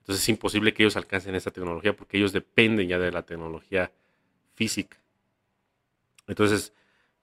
[0.00, 3.92] Entonces es imposible que ellos alcancen esa tecnología porque ellos dependen ya de la tecnología
[4.54, 4.98] física.
[6.26, 6.72] Entonces,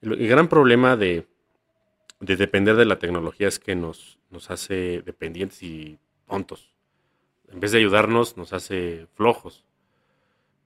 [0.00, 1.26] el, gran problema de,
[2.20, 6.72] depender de la tecnología es que nos, nos hace dependientes y tontos.
[7.50, 9.64] En vez de ayudarnos, nos hace flojos.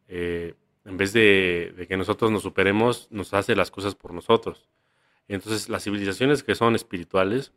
[0.09, 0.55] Eh,
[0.85, 4.69] en vez de, que nosotros nos superemos, nos hace las cosas por nosotros.
[5.29, 7.53] Entonces, las civilizaciones que son espirituales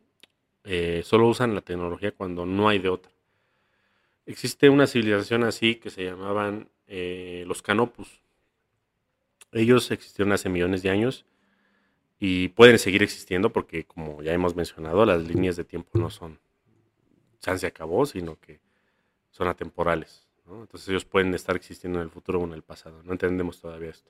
[0.63, 3.11] eh, solo usan la tecnología cuando no hay de otra.
[4.25, 8.21] Existe una civilización así que se llamaban eh, los Canopus.
[9.51, 11.25] Ellos existieron hace millones de años
[12.19, 16.39] y pueden seguir existiendo porque, como ya hemos mencionado, las líneas de tiempo no son,
[17.39, 18.59] se acabó, sino que
[19.29, 20.27] son atemporales.
[20.47, 23.01] Entonces ellos pueden estar existiendo en el futuro o en el pasado.
[23.03, 24.09] No entendemos todavía esto.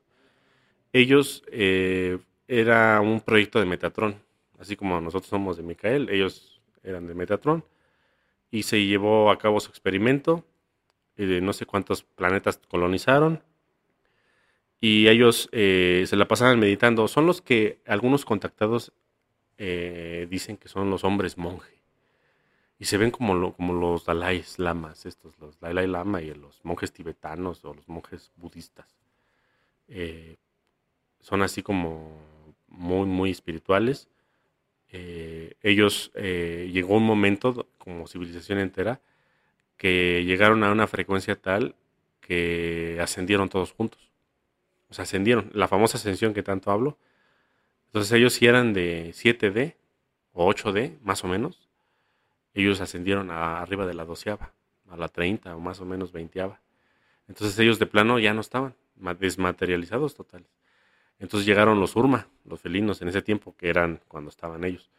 [0.94, 4.22] Ellos eh, era un proyecto de Metatron,
[4.60, 7.66] así como nosotros somos de Micael, ellos eran de Metatron
[8.56, 10.46] y se llevó a cabo su experimento.
[11.18, 13.42] de no sé cuántos planetas colonizaron
[14.80, 17.08] y ellos eh, se la pasaban meditando.
[17.08, 18.94] Son los que algunos contactados
[19.58, 21.82] eh, dicen que son los hombres monjes
[22.80, 26.92] y se ven como, como los Dalai Lamas, estos, los Dalai Lama y los monjes
[26.94, 28.96] tibetanos o los monjes budistas.
[29.88, 30.38] Eh,
[31.20, 32.12] son así como
[32.68, 34.08] muy, muy espirituales.
[34.98, 39.02] Eh, ellos eh, llegó un momento, como civilización entera,
[39.76, 41.76] que llegaron a una frecuencia tal
[42.22, 44.10] que ascendieron todos juntos.
[44.90, 45.52] O sea, ascendieron.
[45.54, 46.98] La famosa ascensión que tanto hablo.
[47.88, 49.76] Entonces ellos sí eran de 7D
[50.32, 51.66] o 8D, más o menos
[52.56, 54.54] ellos ascendieron a arriba de la doceava,
[54.90, 56.62] a la treinta o más o menos veinteava.
[57.28, 58.76] Entonces ellos de plano ya no estaban,
[59.20, 60.48] desmaterializados totales.
[61.20, 64.90] Entonces llegaron los Urma, los felinos en ese tiempo, que eran cuando estaban ellos.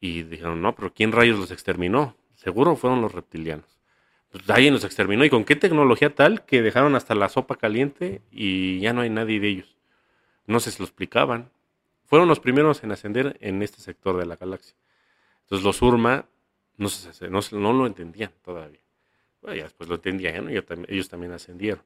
[0.00, 2.16] Y dijeron, no, pero ¿quién rayos los exterminó?
[2.34, 3.78] Seguro fueron los reptilianos.
[4.30, 5.24] Pues alguien los exterminó.
[5.24, 9.10] ¿Y con qué tecnología tal que dejaron hasta la sopa caliente y ya no hay
[9.10, 9.76] nadie de ellos?
[10.46, 11.50] No se lo explicaban.
[12.06, 14.74] Fueron los primeros en ascender en este sector de la galaxia.
[15.42, 16.26] Entonces los Urma
[16.78, 16.88] no,
[17.52, 18.80] no, lo entendían todavía.
[19.40, 20.56] Bueno, ya después lo entendían y
[20.88, 21.82] ellos también ascendieron.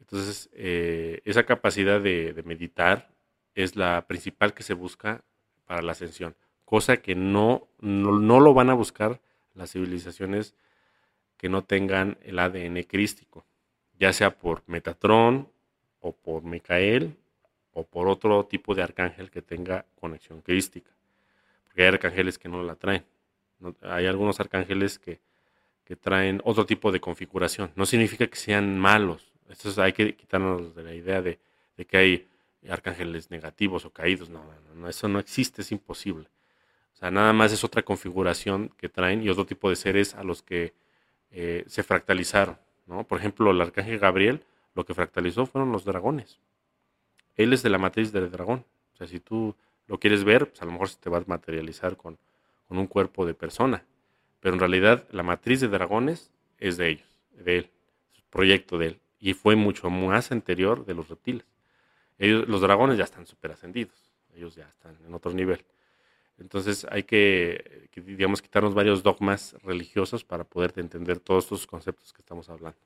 [0.00, 3.10] Entonces, eh, esa capacidad de, meditar
[3.54, 5.24] es la principal que se busca
[5.64, 9.20] para la ascensión, cosa que no, no, lo van a buscar
[9.54, 10.54] las civilizaciones
[11.36, 13.44] que no tengan el ADN crístico,
[13.98, 15.50] ya sea por Metatron
[16.00, 17.16] o por Micael
[17.72, 20.90] o por otro tipo de arcángel que tenga conexión crística,
[21.64, 23.04] porque hay arcángeles que no la traen
[23.82, 25.20] hay algunos arcángeles que,
[26.00, 27.70] traen otro tipo de configuración.
[27.76, 29.32] No significa que sean malos.
[29.48, 31.38] Esto hay que quitarnos de la idea de,
[31.86, 32.28] que hay
[32.68, 34.28] arcángeles negativos o caídos.
[34.28, 34.44] No,
[34.74, 36.28] no, eso no existe, es imposible.
[36.94, 40.22] O sea, nada más es otra configuración que traen y otro tipo de seres a
[40.24, 40.72] los que
[41.30, 42.58] eh, se fractalizaron.
[42.86, 43.04] ¿no?
[43.04, 44.42] Por ejemplo, el arcángel Gabriel
[44.74, 46.38] lo que fractalizó fueron los dragones.
[47.34, 48.64] Él es de la matriz del dragón.
[48.94, 49.54] O sea, si tú
[49.86, 52.18] lo quieres ver, pues a lo mejor se te va a materializar con,
[52.66, 53.84] con un cuerpo de persona.
[54.40, 57.70] Pero en realidad la matriz de dragones es de ellos, de él,
[58.14, 59.00] es proyecto de él.
[59.26, 61.44] Y fue mucho más anterior de los reptiles.
[62.16, 65.64] Ellos, los dragones ya están súper ascendidos, ellos ya están en otro nivel.
[66.38, 72.22] Entonces hay que, digamos, quitarnos varios dogmas religiosos para poder entender todos estos conceptos que
[72.22, 72.78] estamos hablando.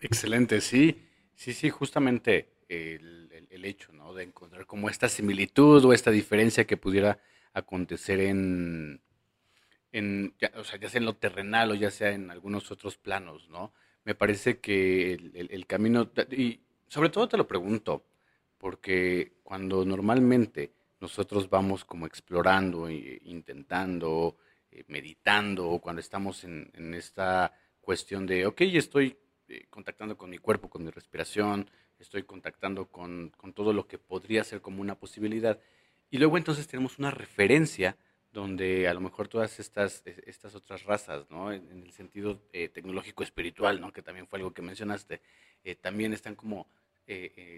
[0.00, 1.00] Excelente, sí,
[1.36, 4.14] sí, sí, justamente el, hecho, ¿no?
[4.14, 7.20] De encontrar como esta similitud o esta diferencia que pudiera
[7.52, 9.00] acontecer en,
[9.92, 12.96] en ya, o sea, ya sea en lo terrenal o ya sea en algunos otros
[12.96, 13.72] planos, ¿no?
[14.06, 18.04] Me parece que el, camino, y sobre todo te lo pregunto,
[18.56, 24.36] porque cuando normalmente nosotros vamos como explorando, e intentando,
[24.70, 30.70] eh, meditando, cuando estamos en, esta cuestión de, ok, estoy eh, contactando con mi cuerpo,
[30.70, 35.58] con mi respiración, estoy contactando con, todo lo que podría ser como una posibilidad.
[36.10, 37.96] Y luego entonces tenemos una referencia
[38.32, 41.52] donde a lo mejor todas estas, estas otras razas, ¿no?
[41.52, 43.92] en, el sentido eh, tecnológico espiritual, ¿no?
[43.92, 45.20] que también fue algo que mencionaste,
[45.80, 46.68] también están como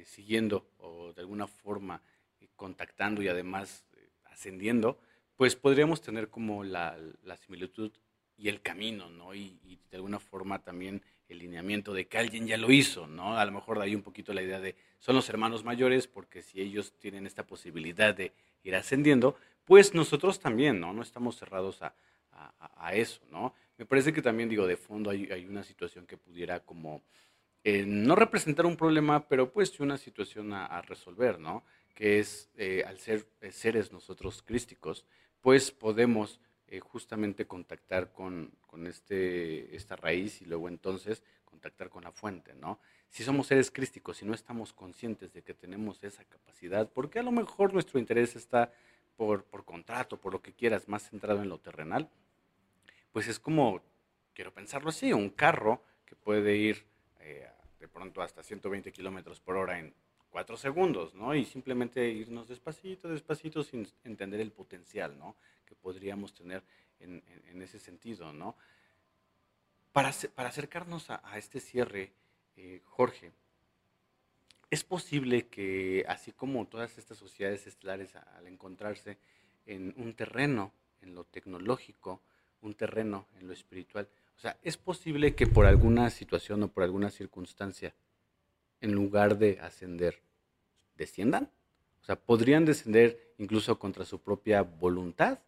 [0.04, 2.02] siguiendo o de alguna forma
[2.58, 4.98] contactando y además eh, ascendiendo,
[5.36, 6.98] pues podríamos tener como la,
[7.46, 7.92] similitud
[8.36, 9.34] y el camino, ¿no?
[9.34, 13.38] Y, de alguna forma también el lineamiento de que alguien ya lo hizo, ¿no?
[13.38, 16.42] A lo mejor de ahí un poquito la idea de son los hermanos mayores, porque
[16.42, 18.32] si ellos tienen esta posibilidad de
[18.64, 19.36] ir ascendiendo,
[19.68, 20.94] pues nosotros también, ¿no?
[20.94, 21.94] No estamos cerrados a,
[22.92, 23.54] eso, ¿no?
[23.76, 27.02] Me parece que también, digo, de fondo hay, una situación que pudiera como
[27.64, 31.64] eh, no representar un problema, pero pues una situación a, a resolver, ¿no?
[31.94, 35.04] que es eh, al ser eh, seres nosotros crísticos,
[35.40, 36.40] pues podemos
[36.80, 42.78] justamente contactar con, con, este, esta raíz y luego entonces contactar con la fuente, ¿no?
[43.08, 47.22] Si somos seres crísticos y no estamos conscientes de que tenemos esa capacidad, porque a
[47.22, 48.70] lo mejor nuestro interés está
[49.18, 52.08] por, por contrato, por lo que quieras, más centrado en lo terrenal,
[53.12, 53.82] pues es como,
[54.32, 56.86] quiero pensarlo así, un carro que puede ir
[57.78, 59.94] de pronto hasta 120 kilómetros por hora en
[60.30, 61.34] cuatro segundos, ¿no?
[61.34, 65.36] Y simplemente irnos despacito, despacito, sin entender el potencial, ¿no?
[65.64, 66.62] Que podríamos tener
[67.00, 67.22] en,
[67.62, 68.56] ese sentido, ¿no?
[69.92, 72.12] Para, para acercarnos a, este cierre,
[72.56, 73.32] eh, Jorge,
[74.70, 79.18] es posible que, así como todas estas sociedades estelares, al encontrarse
[79.66, 82.20] en un terreno, en lo tecnológico,
[82.60, 86.84] un terreno en lo espiritual, o sea, es posible que por alguna situación o por
[86.84, 87.94] alguna circunstancia
[88.80, 90.20] en lugar de ascender,
[90.96, 91.50] desciendan.
[92.00, 95.40] O sea, podrían descender incluso contra su propia voluntad,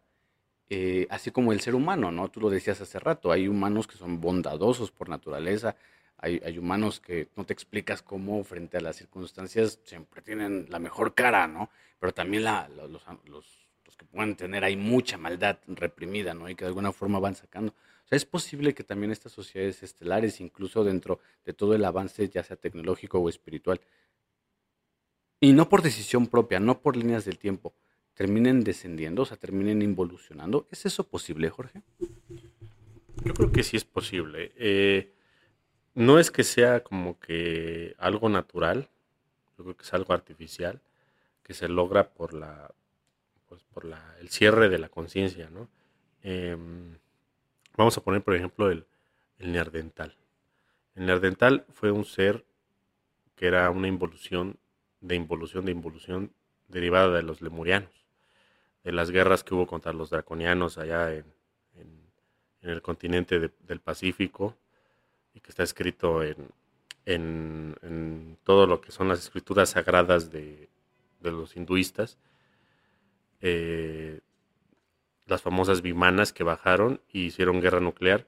[0.69, 2.29] eh, así como el ser humano, ¿no?
[2.29, 5.75] Tú lo decías hace rato, hay humanos que son bondadosos por naturaleza,
[6.21, 11.13] hay, humanos que no te explicas cómo frente a las circunstancias siempre tienen la mejor
[11.13, 11.69] cara, ¿no?
[11.99, 16.49] Pero también los, los que pueden tener hay mucha maldad reprimida, ¿no?
[16.49, 17.73] Y que de alguna forma van sacando
[18.11, 22.57] es posible que también estas sociedades estelares, incluso dentro de todo el avance, ya sea
[22.57, 23.79] tecnológico o espiritual,
[25.39, 27.73] y no por decisión propia, no por líneas del tiempo,
[28.13, 30.67] terminen descendiendo, o sea, terminen involucionando.
[30.69, 31.81] ¿Es eso posible, Jorge?
[33.23, 34.51] Yo creo que sí es posible.
[34.57, 35.13] Eh,
[35.95, 38.89] no es que sea como que algo natural,
[39.57, 40.81] yo creo que es algo artificial,
[41.43, 42.71] que se logra por la,
[43.49, 45.67] pues, por la, el cierre de la conciencia, ¿no?
[46.23, 46.97] Em,
[47.77, 48.85] Vamos a poner, por ejemplo, el,
[49.39, 50.15] el neardental.
[50.95, 52.45] El neardental fue un ser
[53.35, 54.57] que era una involución
[54.99, 56.31] de involución de involución
[56.67, 58.05] derivada de los lemurianos,
[58.83, 61.25] de las guerras que hubo contra los draconianos allá en,
[62.61, 64.55] el continente del Pacífico
[65.33, 66.47] y que está escrito en,
[67.05, 70.69] en, todo lo que son las escrituras sagradas de,
[71.21, 72.17] los hinduistas.
[73.41, 74.21] Eh,
[75.25, 78.27] las famosas bimanas que bajaron y hicieron guerra nuclear,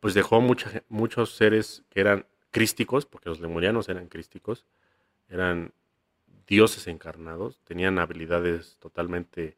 [0.00, 4.66] pues dejó muchos seres que eran crísticos, porque los lemurianos eran crísticos,
[5.28, 5.72] eran
[6.46, 9.56] dioses encarnados, tenían habilidades totalmente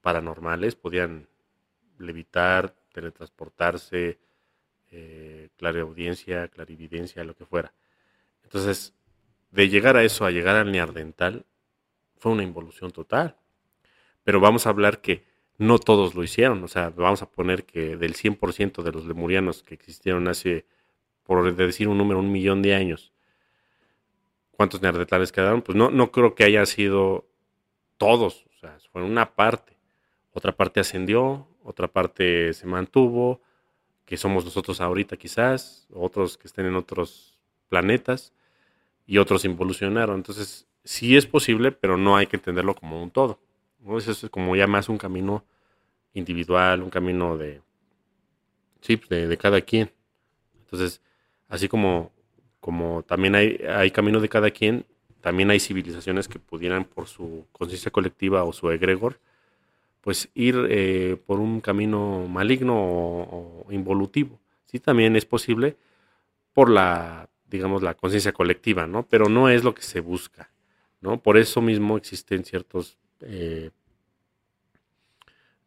[0.00, 1.28] paranormales, podían
[1.98, 4.18] levitar, teletransportarse,
[4.90, 7.72] eh, clareaudiencia, clarividencia, lo que fuera.
[8.42, 8.94] Entonces,
[9.50, 11.46] de llegar a eso, a llegar al neardental,
[12.16, 13.36] fue una involución total.
[14.24, 15.24] Pero vamos a hablar que
[15.58, 16.62] no todos lo hicieron.
[16.64, 20.66] O sea, vamos a poner que del 100% de los lemurianos que existieron hace,
[21.24, 23.12] por decir un número, un millón de años,
[24.52, 25.62] ¿cuántos neandertales quedaron?
[25.62, 27.28] Pues no, no creo que haya sido
[27.96, 28.46] todos.
[28.56, 29.76] O sea, fue una parte.
[30.32, 33.42] Otra parte ascendió, otra parte se mantuvo,
[34.08, 37.38] que somos nosotros ahorita quizás, otros que estén en otros
[37.68, 38.32] planetas,
[39.06, 40.16] y otros involucionaron.
[40.16, 43.38] Entonces, sí es posible, pero no hay que entenderlo como un todo.
[43.98, 45.44] Eso es como ya más un camino
[46.14, 47.60] individual, un camino de,
[48.80, 49.92] sí, pues, de, cada quien.
[50.60, 51.02] Entonces,
[51.46, 52.10] así como,
[52.60, 54.86] como también hay, hay camino de cada quien,
[55.20, 59.20] también hay civilizaciones que pudieran por su conciencia colectiva o su egregor,
[60.00, 64.40] pues ir eh, por un camino maligno o, involutivo.
[64.66, 65.76] Sí, también es posible
[66.52, 69.06] por la, digamos, la conciencia colectiva, ¿no?
[69.06, 70.50] Pero no es lo que se busca,
[71.00, 71.22] ¿no?
[71.22, 73.70] Por eso mismo existen ciertos, eh,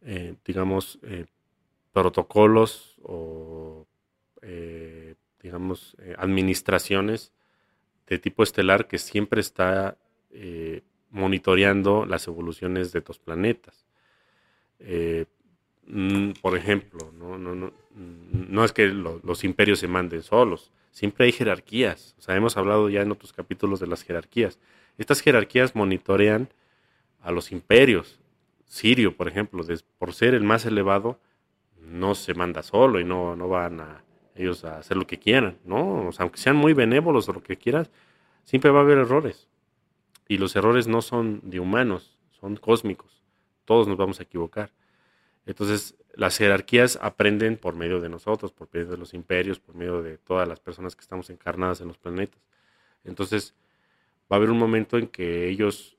[0.01, 0.99] eh, digamos,
[1.91, 3.85] protocolos o,
[5.41, 7.31] digamos, administraciones
[8.07, 9.97] de tipo estelar que siempre está
[11.09, 13.85] monitoreando las evoluciones de estos planetas.
[14.83, 15.25] Eh,
[15.87, 22.15] mm, por ejemplo, no, no es que los imperios se manden solos, siempre hay jerarquías.
[22.19, 24.59] O sea, hemos hablado ya en otros capítulos de las jerarquías.
[24.97, 26.49] Estas jerarquías monitorean
[27.21, 28.19] a los imperios.
[28.65, 29.63] Sirio, por ejemplo,
[29.97, 31.19] por ser el más elevado,
[31.77, 34.03] no se manda solo y no, no van a
[34.35, 36.09] ellos a hacer lo que quieran, ¿no?
[36.17, 37.91] Aunque sean muy benévolos o lo que quieras,
[38.45, 39.49] siempre va a haber errores.
[40.27, 43.20] Y los errores no son de humanos, son cósmicos
[43.65, 44.71] todos nos vamos a equivocar.
[45.45, 50.01] Entonces, las jerarquías aprenden por medio de nosotros, por medio de los imperios, por medio
[50.01, 52.41] de todas las personas que estamos encarnadas en los planetas.
[53.03, 53.55] Entonces,
[54.31, 55.97] va a haber un momento en que ellos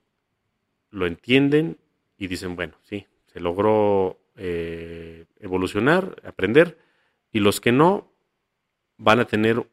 [0.89, 1.77] lo entienden
[2.17, 6.77] y dicen, bueno, sí, se logró eh, evolucionar, aprender,
[7.31, 8.11] y los que no
[8.97, 9.67] van a tener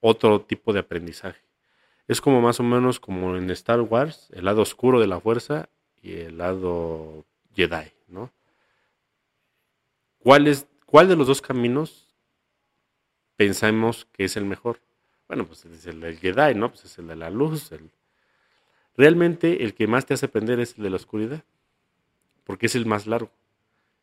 [0.00, 1.40] otro tipo de aprendizaje.
[2.08, 5.68] Es como más o menos como en Star Wars, el lado oscuro de la fuerza
[6.02, 7.24] y el lado
[7.54, 8.30] Jedi, ¿no?
[10.18, 12.08] ¿Cuál, es, ¿Cuál de los dos caminos
[13.36, 14.80] pensamos que es el mejor?
[15.28, 16.70] Bueno, pues es el del Jedi, ¿no?
[16.70, 17.70] Pues es el de la luz.
[18.96, 21.44] Realmente el que más te hace aprender es el de la oscuridad,
[22.44, 23.30] porque es el más largo,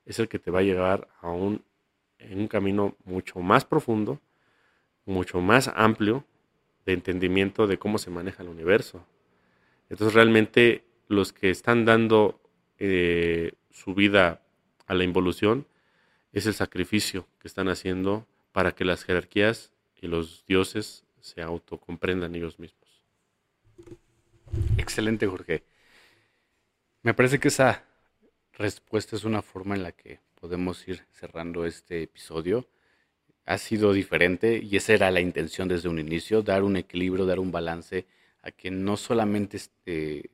[0.05, 1.63] es el que te va a llevar a un,
[2.31, 4.21] un camino mucho más profundo,
[5.05, 6.23] mucho más amplio
[6.85, 9.05] de entendimiento de cómo se maneja el universo.
[9.89, 12.41] Entonces realmente los que están dando
[12.77, 14.41] eh, su vida
[14.87, 15.67] a la involución
[16.31, 22.35] es el sacrificio que están haciendo para que las jerarquías y los dioses se autocomprendan
[22.35, 23.03] ellos mismos.
[24.77, 25.63] Excelente, Jorge.
[27.01, 27.83] Me parece que esa
[28.53, 32.67] respuesta es una forma en la que podemos ir cerrando este episodio.
[33.45, 37.39] Ha sido diferente y esa era la intención desde un inicio, dar un equilibrio, dar
[37.39, 38.05] un balance
[38.41, 40.31] a que no solamente este,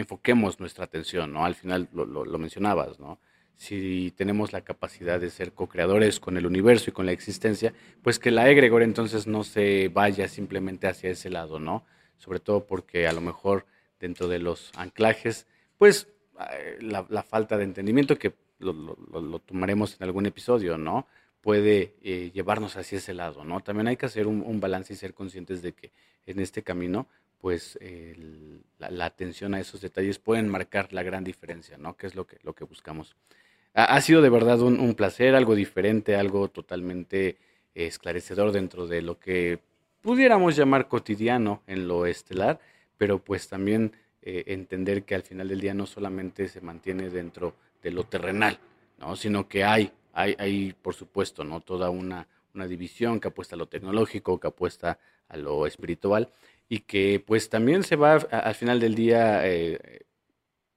[0.00, 1.44] enfoquemos nuestra atención, ¿no?
[1.44, 3.18] Al final lo, mencionabas, ¿no?
[3.56, 8.18] Si tenemos la capacidad de ser co-creadores con el universo y con la existencia, pues
[8.18, 11.84] que la egregor entonces no se vaya simplemente hacia ese lado, ¿no?
[12.16, 13.66] Sobre todo porque a lo mejor
[13.98, 15.46] dentro de los anclajes,
[15.76, 16.08] pues
[16.52, 21.06] eh, la, falta de entendimiento, que lo, tomaremos en algún episodio, ¿no?
[21.42, 23.60] Puede eh, llevarnos hacia ese lado, ¿no?
[23.60, 25.92] También hay que hacer un balance y ser conscientes de que
[26.26, 27.08] en este camino
[27.40, 27.78] pues
[28.78, 31.96] la, atención a esos detalles pueden marcar la gran diferencia, ¿no?
[31.96, 33.16] Que es lo que, lo que buscamos.
[33.72, 37.36] Ha, sido de verdad un, placer, algo diferente, algo totalmente
[37.74, 39.60] esclarecedor dentro de lo que
[40.02, 42.58] pudiéramos llamar cotidiano en lo estelar,
[42.98, 47.54] pero pues también eh, entender que al final del día no solamente se mantiene dentro
[47.82, 48.58] de lo terrenal,
[48.98, 49.14] ¿no?
[49.16, 51.60] Sino que hay, hay, hay por supuesto, ¿no?
[51.60, 56.28] Toda una, una división que apuesta a lo tecnológico, que apuesta a lo espiritual
[56.72, 60.06] y que pues también se va al final del día eh,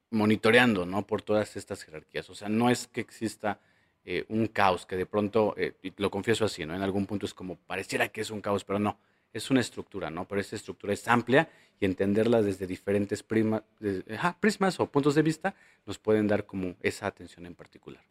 [0.10, 1.06] monitoreando, ¿no?
[1.06, 2.28] Por todas estas jerarquías.
[2.32, 3.60] O sea, no es que exista
[4.04, 6.76] eh, un caos que de pronto, eh, y lo confieso así, ¿no?
[6.76, 8.98] En algún punto es como, pareciera que es un caos, pero no,
[9.32, 10.28] es una estructura, ¿no?
[10.28, 11.48] Pero esa estructura es amplia
[11.80, 15.54] y entenderla desde diferentes prismas o puntos de vista
[15.86, 18.04] nos pueden dar como esa atención en particular.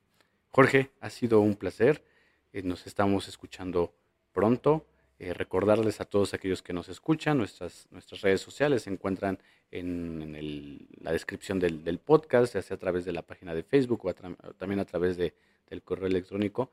[0.51, 2.05] Jorge, ha sido un placer.
[2.53, 3.93] nos estamos escuchando
[4.33, 4.87] pronto.
[5.23, 9.39] Eh, recordarles a todos aquellos que nos escuchan, nuestras, nuestras redes sociales se encuentran
[9.70, 14.12] en, la descripción del, podcast, ya sea a través de la página de Facebook o
[14.55, 15.33] también a través de,
[15.70, 16.73] del correo electrónico.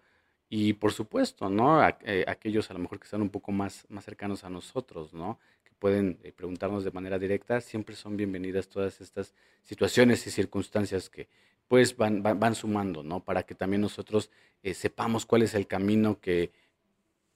[0.50, 1.88] Y por supuesto, ¿no?
[2.02, 5.38] Eh, aquellos a lo mejor que están un poco más, más cercanos a nosotros, ¿no?
[5.64, 11.08] Que pueden eh, preguntarnos de manera directa, siempre son bienvenidas todas estas situaciones y circunstancias
[11.08, 11.28] que
[11.68, 13.24] pues van, van, sumando, ¿no?
[13.24, 14.32] Para que también nosotros
[14.74, 16.52] sepamos cuál es el camino que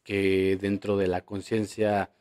[0.04, 2.12] que dentro de la conciencia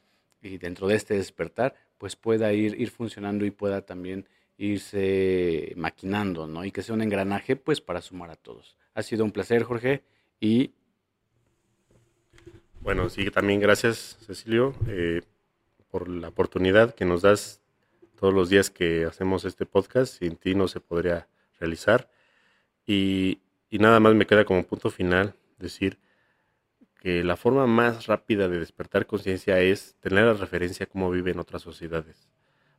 [0.41, 6.47] y dentro de este despertar, pues pueda ir, ir funcionando y pueda también irse maquinando,
[6.47, 6.65] ¿no?
[6.65, 8.77] Y que sea un engranaje, pues, para sumar a todos.
[8.95, 10.05] Ha sido un placer, Jorge,
[10.41, 10.73] y...
[12.81, 15.23] Bueno, sí, también gracias, Cecilio, eh,
[15.91, 17.61] por la oportunidad que nos das
[18.19, 20.19] todos los días que hacemos este podcast.
[20.19, 21.29] Sin ti no se podría
[21.61, 22.11] realizar.
[22.85, 25.99] Y, y nada más me queda como punto final decir
[27.03, 31.41] que la forma más rápida de despertar conciencia es tener la referencia a cómo viven
[31.41, 32.29] otras sociedades.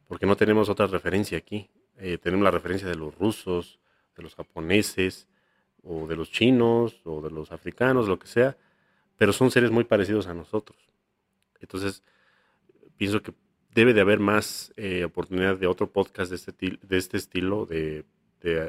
[0.08, 1.70] porque no tenemos otra referencia aquí.
[1.98, 3.80] Eh, tenemos la referencia de los rusos,
[4.16, 5.28] de los japoneses,
[5.82, 8.56] o de los chinos, o de los africanos, lo que sea,
[9.18, 10.78] pero son seres muy parecidos a nosotros.
[11.60, 12.04] Entonces,
[12.96, 13.34] pienso que
[13.74, 18.06] debe de haber más eh, oportunidad de otro podcast de este, de este estilo, de,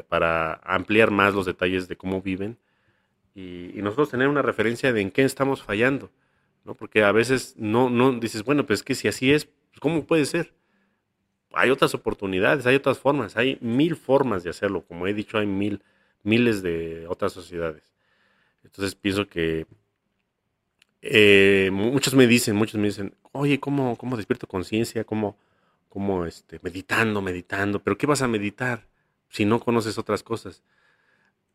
[0.08, 2.58] para ampliar más los detalles de cómo viven
[3.34, 6.10] y, nosotros tener una referencia de en qué estamos fallando,
[6.64, 6.74] ¿no?
[6.74, 10.24] Porque a veces no, no dices, bueno, pues que si así es, pues, ¿cómo puede
[10.24, 10.54] ser?
[11.52, 15.46] Hay otras oportunidades, hay otras formas, hay mil formas de hacerlo, como he dicho, hay
[15.46, 15.82] mil,
[16.22, 17.92] miles de otras sociedades.
[18.64, 19.66] Entonces pienso que
[21.02, 25.04] eh, muchos me dicen, muchos me dicen, oye, ¿cómo, cómo despierto conciencia?
[25.04, 25.36] ¿Cómo,
[25.88, 27.82] cómo este, meditando, meditando?
[27.82, 28.86] ¿Pero qué vas a meditar
[29.28, 30.62] si no conoces otras cosas?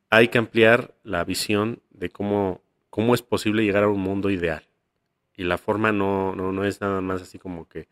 [0.09, 4.63] Hay que ampliar la visión de cómo, cómo es posible llegar a un mundo ideal.
[5.35, 7.87] Y la forma no, no, no es nada más así como que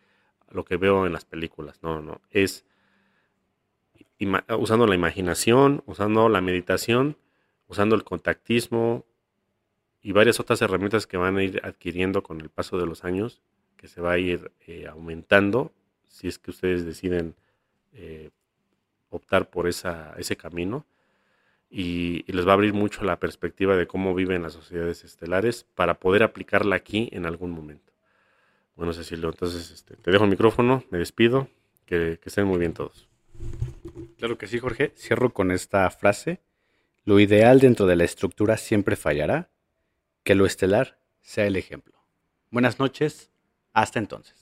[0.49, 2.65] lo que veo en las películas, no, no, es
[4.57, 7.17] usando la imaginación, usando la meditación,
[7.67, 9.05] usando el contactismo,
[10.01, 13.41] y varias otras herramientas que van a ir adquiriendo con el paso de los años,
[13.75, 15.73] que se va a ir eh, aumentando
[16.07, 17.35] si es que ustedes deciden
[17.91, 18.29] eh,
[19.09, 20.85] optar por esa, ese camino.
[21.69, 25.99] Y, les va a abrir mucho la perspectiva de cómo viven las sociedades estelares para
[25.99, 27.93] poder aplicarla aquí en algún momento.
[28.75, 31.49] Bueno, Cecilio, entonces este, te dejo el micrófono, me despido,
[31.85, 33.07] que, que estén muy bien todos.
[34.17, 34.93] Claro que sí, Jorge.
[34.95, 36.41] Cierro con esta frase.
[37.05, 39.49] Lo ideal dentro de la estructura siempre fallará
[40.23, 41.97] que lo estelar sea el ejemplo.
[42.51, 43.31] Buenas noches,
[43.73, 44.36] hasta entonces.